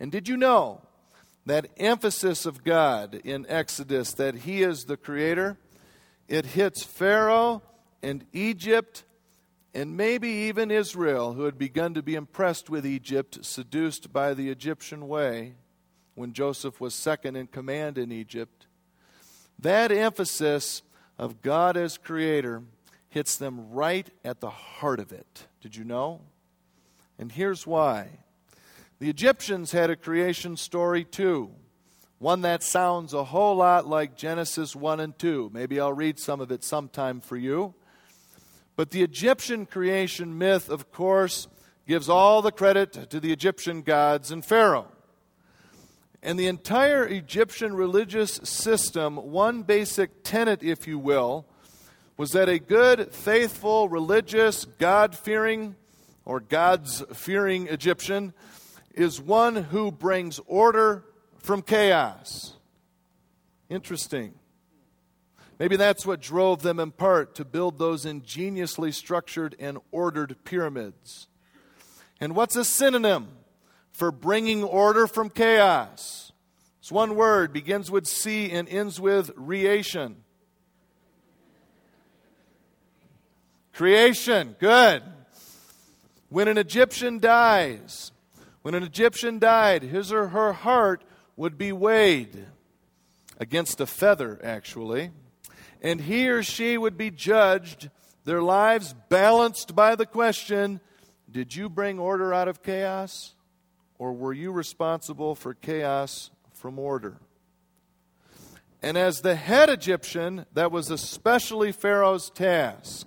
And 0.00 0.10
did 0.10 0.28
you 0.28 0.36
know 0.36 0.80
that 1.46 1.70
emphasis 1.78 2.44
of 2.44 2.64
God 2.64 3.14
in 3.14 3.46
Exodus 3.48 4.12
that 4.14 4.34
he 4.38 4.62
is 4.62 4.84
the 4.84 4.96
creator? 4.96 5.56
It 6.28 6.46
hits 6.46 6.82
Pharaoh 6.82 7.62
and 8.02 8.24
Egypt 8.32 9.04
and 9.72 9.96
maybe 9.96 10.28
even 10.28 10.70
Israel, 10.70 11.34
who 11.34 11.44
had 11.44 11.58
begun 11.58 11.92
to 11.94 12.02
be 12.02 12.14
impressed 12.14 12.70
with 12.70 12.86
Egypt, 12.86 13.44
seduced 13.44 14.10
by 14.10 14.32
the 14.32 14.48
Egyptian 14.48 15.06
way 15.06 15.54
when 16.14 16.32
Joseph 16.32 16.80
was 16.80 16.94
second 16.94 17.36
in 17.36 17.46
command 17.46 17.98
in 17.98 18.10
Egypt. 18.10 18.66
That 19.58 19.92
emphasis 19.92 20.80
of 21.18 21.42
God 21.42 21.76
as 21.76 21.98
creator 21.98 22.62
hits 23.10 23.36
them 23.36 23.70
right 23.70 24.08
at 24.24 24.40
the 24.40 24.48
heart 24.48 24.98
of 24.98 25.12
it. 25.12 25.46
Did 25.60 25.76
you 25.76 25.84
know? 25.84 26.22
And 27.18 27.30
here's 27.30 27.66
why. 27.66 28.20
The 28.98 29.10
Egyptians 29.10 29.72
had 29.72 29.90
a 29.90 29.96
creation 29.96 30.56
story 30.56 31.04
too, 31.04 31.50
one 32.18 32.40
that 32.42 32.62
sounds 32.62 33.12
a 33.12 33.24
whole 33.24 33.56
lot 33.56 33.86
like 33.86 34.16
Genesis 34.16 34.74
1 34.74 35.00
and 35.00 35.18
2. 35.18 35.50
Maybe 35.52 35.78
I'll 35.78 35.92
read 35.92 36.18
some 36.18 36.40
of 36.40 36.50
it 36.50 36.64
sometime 36.64 37.20
for 37.20 37.36
you. 37.36 37.74
But 38.74 38.92
the 38.92 39.02
Egyptian 39.02 39.66
creation 39.66 40.38
myth, 40.38 40.70
of 40.70 40.90
course, 40.92 41.46
gives 41.86 42.08
all 42.08 42.40
the 42.40 42.50
credit 42.50 43.10
to 43.10 43.20
the 43.20 43.32
Egyptian 43.32 43.82
gods 43.82 44.30
and 44.30 44.42
Pharaoh. 44.42 44.88
And 46.22 46.38
the 46.38 46.46
entire 46.46 47.04
Egyptian 47.06 47.74
religious 47.74 48.32
system, 48.44 49.16
one 49.16 49.62
basic 49.62 50.24
tenet, 50.24 50.62
if 50.62 50.88
you 50.88 50.98
will, 50.98 51.44
was 52.16 52.30
that 52.30 52.48
a 52.48 52.58
good, 52.58 53.12
faithful, 53.12 53.90
religious, 53.90 54.64
God 54.64 55.14
fearing, 55.14 55.76
or 56.24 56.40
God's 56.40 57.04
fearing 57.12 57.68
Egyptian 57.68 58.32
is 58.96 59.20
one 59.20 59.54
who 59.54 59.92
brings 59.92 60.40
order 60.46 61.04
from 61.38 61.62
chaos. 61.62 62.54
Interesting. 63.68 64.34
Maybe 65.58 65.76
that's 65.76 66.04
what 66.04 66.20
drove 66.20 66.62
them 66.62 66.80
in 66.80 66.90
part 66.90 67.34
to 67.36 67.44
build 67.44 67.78
those 67.78 68.04
ingeniously 68.04 68.92
structured 68.92 69.54
and 69.58 69.78
ordered 69.90 70.36
pyramids. 70.44 71.28
And 72.20 72.34
what's 72.34 72.56
a 72.56 72.64
synonym 72.64 73.28
for 73.90 74.10
bringing 74.10 74.64
order 74.64 75.06
from 75.06 75.30
chaos? 75.30 76.32
It's 76.80 76.92
one 76.92 77.16
word, 77.16 77.52
begins 77.52 77.90
with 77.90 78.06
C 78.06 78.50
and 78.50 78.68
ends 78.68 79.00
with 79.00 79.30
reation. 79.34 80.16
Creation, 83.72 84.56
good. 84.58 85.02
When 86.28 86.48
an 86.48 86.58
Egyptian 86.58 87.18
dies, 87.18 88.12
when 88.66 88.74
an 88.74 88.82
Egyptian 88.82 89.38
died, 89.38 89.84
his 89.84 90.12
or 90.12 90.26
her 90.26 90.52
heart 90.52 91.04
would 91.36 91.56
be 91.56 91.70
weighed 91.70 92.48
against 93.38 93.80
a 93.80 93.86
feather, 93.86 94.40
actually 94.42 95.12
and 95.80 96.00
he 96.00 96.28
or 96.28 96.42
she 96.42 96.76
would 96.76 96.98
be 96.98 97.12
judged, 97.12 97.90
their 98.24 98.42
lives 98.42 98.92
balanced 99.08 99.76
by 99.76 99.94
the 99.94 100.04
question 100.04 100.80
Did 101.30 101.54
you 101.54 101.68
bring 101.68 102.00
order 102.00 102.34
out 102.34 102.48
of 102.48 102.64
chaos? 102.64 103.36
Or 104.00 104.12
were 104.12 104.32
you 104.32 104.50
responsible 104.50 105.36
for 105.36 105.54
chaos 105.54 106.32
from 106.52 106.76
order? 106.76 107.18
And 108.82 108.98
as 108.98 109.20
the 109.20 109.36
head 109.36 109.70
Egyptian, 109.70 110.44
that 110.54 110.72
was 110.72 110.90
especially 110.90 111.70
Pharaoh's 111.70 112.30
task 112.30 113.06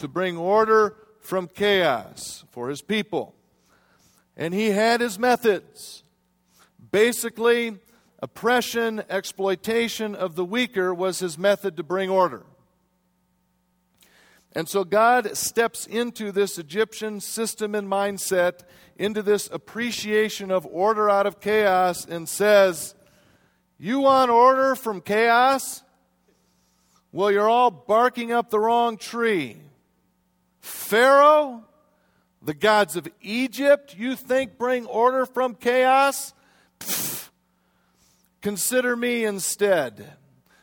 to 0.00 0.06
bring 0.06 0.36
order 0.36 0.96
from 1.18 1.48
chaos 1.48 2.44
for 2.50 2.68
his 2.68 2.82
people. 2.82 3.34
And 4.38 4.54
he 4.54 4.70
had 4.70 5.02
his 5.02 5.18
methods. 5.18 6.04
Basically, 6.90 7.76
Oppression, 8.20 9.02
exploitation 9.08 10.16
of 10.16 10.34
the 10.34 10.44
weaker 10.44 10.92
was 10.92 11.20
his 11.20 11.38
method 11.38 11.76
to 11.76 11.84
bring 11.84 12.10
order. 12.10 12.42
And 14.52 14.68
so 14.68 14.82
God 14.82 15.36
steps 15.36 15.86
into 15.86 16.32
this 16.32 16.58
Egyptian 16.58 17.20
system 17.20 17.76
and 17.76 17.86
mindset, 17.86 18.62
into 18.96 19.22
this 19.22 19.48
appreciation 19.52 20.50
of 20.50 20.66
order 20.66 21.08
out 21.08 21.26
of 21.26 21.40
chaos, 21.40 22.04
and 22.04 22.28
says, 22.28 22.96
You 23.78 24.00
want 24.00 24.32
order 24.32 24.74
from 24.74 25.00
chaos? 25.00 25.84
Well, 27.12 27.30
you're 27.30 27.48
all 27.48 27.70
barking 27.70 28.32
up 28.32 28.50
the 28.50 28.58
wrong 28.58 28.96
tree. 28.96 29.58
Pharaoh, 30.60 31.62
the 32.42 32.54
gods 32.54 32.96
of 32.96 33.08
Egypt, 33.20 33.96
you 33.96 34.16
think 34.16 34.58
bring 34.58 34.86
order 34.86 35.26
from 35.26 35.54
chaos? 35.54 36.34
Pfft. 36.80 37.28
Consider 38.40 38.94
me 38.94 39.24
instead, 39.24 40.12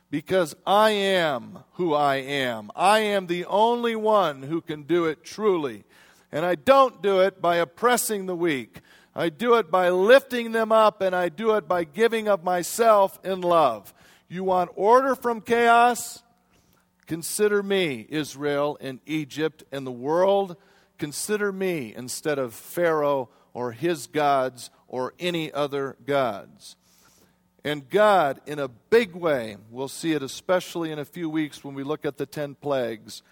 because 0.09 0.55
I 0.65 0.91
am 0.91 1.59
who 1.73 1.93
I 1.93 2.15
am. 2.15 2.71
I 2.73 2.99
am 2.99 3.27
the 3.27 3.43
only 3.45 3.97
one 3.97 4.43
who 4.43 4.61
can 4.61 4.83
do 4.83 5.05
it 5.05 5.25
truly. 5.25 5.83
And 6.31 6.45
I 6.45 6.55
don't 6.55 7.01
do 7.01 7.19
it 7.19 7.41
by 7.41 7.57
oppressing 7.57 8.25
the 8.25 8.35
weak. 8.35 8.79
I 9.13 9.29
do 9.29 9.55
it 9.55 9.69
by 9.69 9.89
lifting 9.89 10.53
them 10.53 10.71
up, 10.71 11.01
and 11.01 11.13
I 11.13 11.29
do 11.29 11.55
it 11.55 11.67
by 11.67 11.83
giving 11.83 12.27
of 12.29 12.43
myself 12.43 13.19
in 13.23 13.41
love. 13.41 13.93
You 14.29 14.43
want 14.43 14.71
order 14.75 15.15
from 15.15 15.41
chaos? 15.41 16.23
Consider 17.07 17.61
me, 17.61 18.07
Israel 18.09 18.77
and 18.81 18.99
Egypt 19.05 19.63
and 19.71 19.85
the 19.85 19.91
world. 19.91 20.55
Consider 20.97 21.51
me 21.51 21.93
instead 21.95 22.39
of 22.39 22.53
Pharaoh 22.53 23.29
or 23.53 23.71
his 23.71 24.07
gods 24.07 24.69
or 24.87 25.13
any 25.19 25.51
other 25.51 25.97
gods. 26.05 26.75
And 27.63 27.89
God, 27.89 28.41
in 28.45 28.59
a 28.59 28.67
big 28.67 29.15
way, 29.15 29.57
we'll 29.71 29.87
see 29.87 30.11
it 30.13 30.21
especially 30.21 30.91
in 30.91 30.99
a 30.99 31.05
few 31.05 31.29
weeks 31.29 31.63
when 31.63 31.73
we 31.73 31.83
look 31.83 32.05
at 32.05 32.17
the 32.17 32.27
10 32.27 32.55
plagues. 32.55 33.23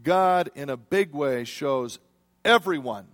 God, 0.00 0.50
in 0.54 0.70
a 0.70 0.76
big 0.76 1.12
way, 1.12 1.44
shows 1.44 1.98
everyone 2.44 3.06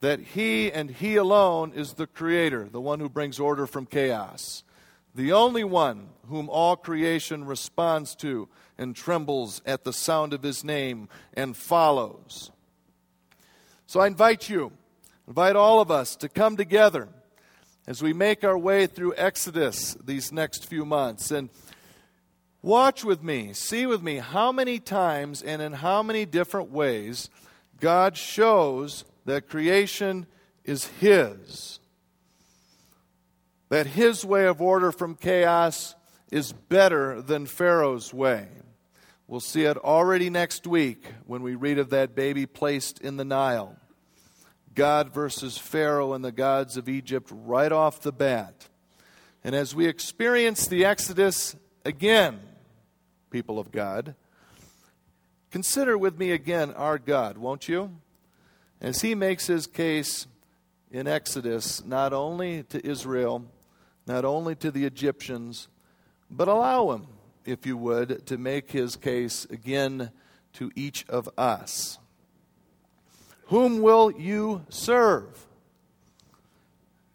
that 0.00 0.20
He 0.20 0.70
and 0.70 0.90
He 0.90 1.16
alone 1.16 1.72
is 1.74 1.94
the 1.94 2.06
Creator, 2.06 2.68
the 2.70 2.80
one 2.80 3.00
who 3.00 3.08
brings 3.08 3.40
order 3.40 3.66
from 3.66 3.86
chaos, 3.86 4.62
the 5.14 5.32
only 5.32 5.64
one 5.64 6.10
whom 6.28 6.48
all 6.48 6.76
creation 6.76 7.44
responds 7.44 8.14
to 8.16 8.48
and 8.78 8.94
trembles 8.94 9.60
at 9.66 9.82
the 9.84 9.92
sound 9.92 10.32
of 10.32 10.42
His 10.42 10.62
name 10.62 11.08
and 11.34 11.56
follows. 11.56 12.52
So 13.88 14.00
I 14.00 14.08
invite 14.08 14.48
you, 14.48 14.72
invite 15.28 15.54
all 15.54 15.80
of 15.80 15.92
us 15.92 16.16
to 16.16 16.28
come 16.28 16.56
together 16.56 17.08
as 17.86 18.02
we 18.02 18.12
make 18.12 18.42
our 18.42 18.58
way 18.58 18.88
through 18.88 19.14
Exodus 19.16 19.96
these 20.04 20.32
next 20.32 20.66
few 20.66 20.84
months. 20.84 21.30
And 21.30 21.50
watch 22.62 23.04
with 23.04 23.22
me, 23.22 23.52
see 23.52 23.86
with 23.86 24.02
me 24.02 24.16
how 24.16 24.50
many 24.50 24.80
times 24.80 25.40
and 25.40 25.62
in 25.62 25.72
how 25.72 26.02
many 26.02 26.26
different 26.26 26.70
ways 26.72 27.30
God 27.78 28.16
shows 28.16 29.04
that 29.24 29.48
creation 29.48 30.26
is 30.64 30.86
His. 30.86 31.78
That 33.68 33.86
His 33.86 34.24
way 34.24 34.46
of 34.46 34.60
order 34.60 34.90
from 34.90 35.14
chaos 35.14 35.94
is 36.32 36.52
better 36.52 37.22
than 37.22 37.46
Pharaoh's 37.46 38.12
way. 38.12 38.48
We'll 39.28 39.40
see 39.40 39.62
it 39.62 39.76
already 39.76 40.30
next 40.30 40.66
week 40.66 41.04
when 41.26 41.42
we 41.42 41.54
read 41.54 41.78
of 41.78 41.90
that 41.90 42.14
baby 42.14 42.46
placed 42.46 43.00
in 43.00 43.16
the 43.16 43.24
Nile. 43.24 43.76
God 44.74 45.12
versus 45.12 45.58
Pharaoh 45.58 46.12
and 46.12 46.24
the 46.24 46.32
gods 46.32 46.76
of 46.76 46.88
Egypt 46.88 47.30
right 47.32 47.72
off 47.72 48.00
the 48.00 48.12
bat. 48.12 48.68
And 49.42 49.54
as 49.54 49.74
we 49.74 49.86
experience 49.86 50.66
the 50.66 50.84
Exodus 50.84 51.56
again, 51.84 52.40
people 53.30 53.58
of 53.58 53.72
God, 53.72 54.14
Consider 55.56 55.96
with 55.96 56.18
me 56.18 56.32
again 56.32 56.72
our 56.74 56.98
God, 56.98 57.38
won't 57.38 57.66
you? 57.66 57.96
As 58.78 59.00
he 59.00 59.14
makes 59.14 59.46
his 59.46 59.66
case 59.66 60.26
in 60.90 61.06
Exodus, 61.06 61.82
not 61.82 62.12
only 62.12 62.64
to 62.64 62.86
Israel, 62.86 63.46
not 64.06 64.26
only 64.26 64.54
to 64.56 64.70
the 64.70 64.84
Egyptians, 64.84 65.68
but 66.30 66.46
allow 66.46 66.90
him, 66.90 67.06
if 67.46 67.66
you 67.66 67.76
would, 67.76 68.26
to 68.26 68.36
make 68.36 68.70
his 68.70 68.96
case 68.96 69.46
again 69.50 70.10
to 70.54 70.70
each 70.74 71.04
of 71.08 71.28
us. 71.38 71.98
Whom 73.46 73.80
will 73.80 74.10
you 74.10 74.64
serve? 74.68 75.46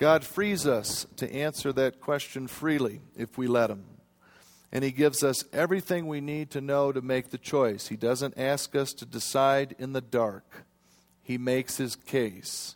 God 0.02 0.24
frees 0.24 0.66
us 0.66 1.06
to 1.18 1.32
answer 1.32 1.72
that 1.74 2.02
question 2.02 2.48
freely 2.48 3.02
if 3.16 3.38
we 3.38 3.48
let 3.48 3.70
Him. 3.70 3.84
And 4.72 4.84
He 4.84 4.92
gives 4.92 5.24
us 5.24 5.44
everything 5.54 6.08
we 6.08 6.22
need 6.22 6.50
to 6.52 6.62
know 6.62 6.92
to 6.92 7.02
make 7.02 7.30
the 7.30 7.38
choice. 7.38 7.90
He 7.90 7.98
doesn't 7.98 8.38
ask 8.38 8.76
us 8.76 8.94
to 8.94 9.06
decide 9.06 9.76
in 9.78 9.94
the 9.94 10.02
dark, 10.02 10.66
He 11.22 11.38
makes 11.38 11.78
His 11.78 11.96
case. 11.96 12.76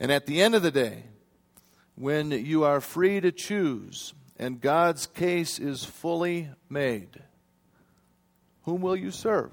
And 0.00 0.10
at 0.10 0.26
the 0.26 0.42
end 0.42 0.54
of 0.54 0.62
the 0.62 0.72
day, 0.72 1.04
when 1.94 2.30
you 2.30 2.64
are 2.64 2.80
free 2.80 3.20
to 3.20 3.30
choose 3.30 4.12
and 4.38 4.60
God's 4.60 5.06
case 5.06 5.58
is 5.58 5.84
fully 5.84 6.50
made, 6.68 7.22
whom 8.62 8.82
will 8.82 8.96
you 8.96 9.10
serve? 9.10 9.52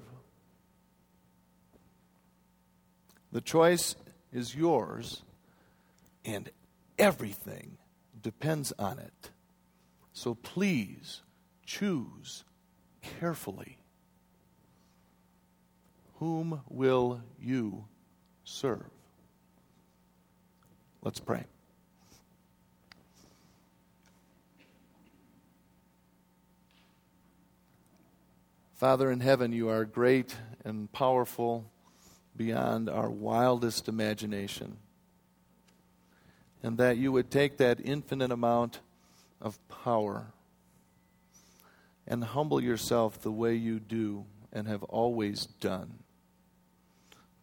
The 3.31 3.41
choice 3.41 3.95
is 4.31 4.55
yours, 4.55 5.23
and 6.25 6.49
everything 6.99 7.77
depends 8.21 8.73
on 8.77 8.99
it. 8.99 9.31
So 10.13 10.35
please 10.35 11.21
choose 11.65 12.43
carefully. 13.01 13.77
Whom 16.15 16.61
will 16.69 17.21
you 17.39 17.85
serve? 18.43 18.89
Let's 21.01 21.19
pray. 21.19 21.45
Father 28.83 29.09
in 29.09 29.21
heaven, 29.21 29.53
you 29.53 29.69
are 29.69 29.85
great 29.85 30.35
and 30.65 30.91
powerful 30.91 31.71
beyond 32.35 32.89
our 32.89 33.09
wildest 33.09 33.87
imagination. 33.87 34.75
And 36.61 36.77
that 36.79 36.97
you 36.97 37.09
would 37.13 37.31
take 37.31 37.55
that 37.55 37.79
infinite 37.81 38.29
amount 38.29 38.81
of 39.39 39.57
power 39.69 40.33
and 42.05 42.25
humble 42.25 42.61
yourself 42.61 43.21
the 43.21 43.31
way 43.31 43.55
you 43.55 43.79
do 43.79 44.25
and 44.51 44.67
have 44.67 44.83
always 44.83 45.45
done. 45.61 45.99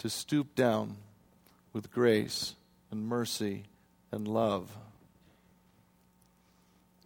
To 0.01 0.11
stoop 0.11 0.55
down 0.55 0.99
with 1.72 1.91
grace 1.91 2.55
and 2.91 3.09
mercy 3.09 3.64
and 4.12 4.28
love 4.28 4.76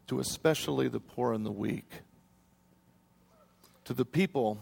to 0.08 0.18
especially 0.18 0.88
the 0.88 0.98
poor 0.98 1.32
and 1.32 1.46
the 1.46 1.52
weak, 1.52 2.00
to 3.84 3.94
the 3.94 4.04
people 4.04 4.58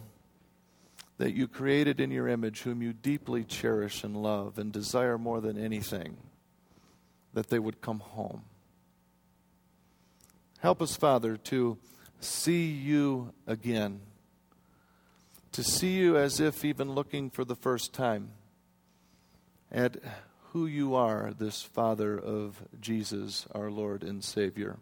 that 1.19 1.35
you 1.35 1.47
created 1.47 2.01
in 2.01 2.11
your 2.11 2.29
image, 2.29 2.63
whom 2.63 2.83
you 2.83 2.93
deeply 2.93 3.45
cherish 3.45 4.03
and 4.03 4.17
love 4.17 4.59
and 4.59 4.73
desire 4.73 5.17
more 5.19 5.41
than 5.41 5.57
anything, 5.57 6.17
that 7.33 7.49
they 7.49 7.59
would 7.59 7.81
come 7.81 8.01
home. 8.01 8.43
Help 10.59 10.83
us, 10.83 10.97
Father, 10.97 11.37
to 11.37 11.79
see 12.21 12.67
you 12.67 13.33
again, 13.47 14.01
to 15.53 15.63
see 15.63 15.93
you 15.93 16.17
as 16.17 16.41
if 16.41 16.65
even 16.65 16.93
looking 16.93 17.31
for 17.31 17.45
the 17.45 17.57
first 17.57 17.93
time 17.93 18.31
at 19.71 19.97
who 20.53 20.67
you 20.67 20.95
are, 20.95 21.33
this 21.37 21.63
Father 21.63 22.19
of 22.19 22.63
Jesus, 22.81 23.47
our 23.55 23.71
Lord 23.71 24.03
and 24.03 24.23
Savior. 24.23 24.77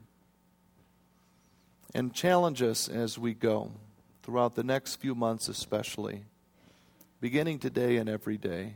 And 1.94 2.12
challenge 2.12 2.62
us 2.62 2.88
as 2.88 3.18
we 3.18 3.34
go 3.34 3.72
throughout 4.22 4.54
the 4.54 4.64
next 4.64 4.96
few 4.96 5.14
months, 5.14 5.48
especially, 5.48 6.24
beginning 7.20 7.58
today 7.58 7.96
and 7.96 8.08
every 8.08 8.36
day, 8.36 8.74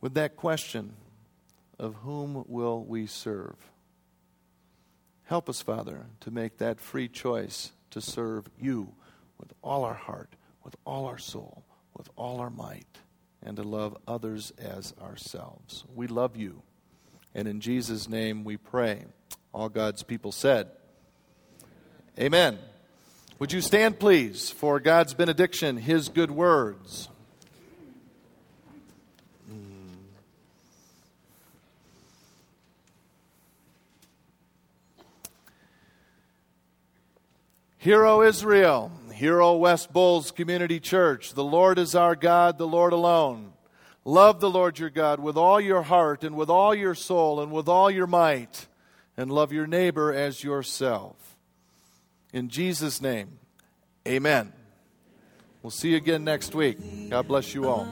with 0.00 0.14
that 0.14 0.36
question 0.36 0.94
of 1.78 1.94
whom 1.96 2.44
will 2.46 2.84
we 2.84 3.06
serve? 3.06 3.56
Help 5.24 5.48
us, 5.48 5.60
Father, 5.60 6.06
to 6.20 6.30
make 6.30 6.58
that 6.58 6.80
free 6.80 7.08
choice 7.08 7.72
to 7.90 8.00
serve 8.00 8.48
you 8.58 8.94
with 9.38 9.52
all 9.62 9.84
our 9.84 9.94
heart, 9.94 10.34
with 10.64 10.74
all 10.84 11.06
our 11.06 11.18
soul, 11.18 11.64
with 11.96 12.08
all 12.16 12.40
our 12.40 12.50
might, 12.50 12.98
and 13.42 13.56
to 13.56 13.62
love 13.62 13.96
others 14.06 14.52
as 14.58 14.94
ourselves. 15.00 15.84
We 15.94 16.06
love 16.06 16.36
you. 16.36 16.62
And 17.34 17.46
in 17.46 17.60
Jesus' 17.60 18.08
name 18.08 18.42
we 18.42 18.56
pray. 18.56 19.04
All 19.52 19.68
God's 19.68 20.02
people 20.02 20.32
said, 20.32 20.68
Amen. 22.18 22.58
Would 23.38 23.52
you 23.52 23.60
stand, 23.60 24.00
please, 24.00 24.50
for 24.50 24.80
God's 24.80 25.14
benediction, 25.14 25.76
His 25.76 26.08
good 26.08 26.32
words? 26.32 27.08
Hmm. 29.48 29.94
Hear, 37.78 38.04
O 38.04 38.22
Israel, 38.22 38.90
hear, 39.14 39.40
O 39.40 39.56
West 39.56 39.92
Bulls 39.92 40.32
Community 40.32 40.80
Church. 40.80 41.34
The 41.34 41.44
Lord 41.44 41.78
is 41.78 41.94
our 41.94 42.16
God, 42.16 42.58
the 42.58 42.66
Lord 42.66 42.92
alone. 42.92 43.52
Love 44.04 44.40
the 44.40 44.50
Lord 44.50 44.80
your 44.80 44.90
God 44.90 45.20
with 45.20 45.36
all 45.36 45.60
your 45.60 45.82
heart 45.82 46.24
and 46.24 46.34
with 46.34 46.50
all 46.50 46.74
your 46.74 46.96
soul 46.96 47.40
and 47.40 47.52
with 47.52 47.68
all 47.68 47.88
your 47.88 48.08
might, 48.08 48.66
and 49.16 49.30
love 49.30 49.52
your 49.52 49.68
neighbor 49.68 50.12
as 50.12 50.42
yourself. 50.42 51.37
In 52.32 52.48
Jesus' 52.48 53.00
name, 53.00 53.38
amen. 54.06 54.52
We'll 55.62 55.70
see 55.70 55.90
you 55.90 55.96
again 55.96 56.24
next 56.24 56.54
week. 56.54 56.78
God 57.10 57.26
bless 57.26 57.54
you 57.54 57.68
all. 57.68 57.88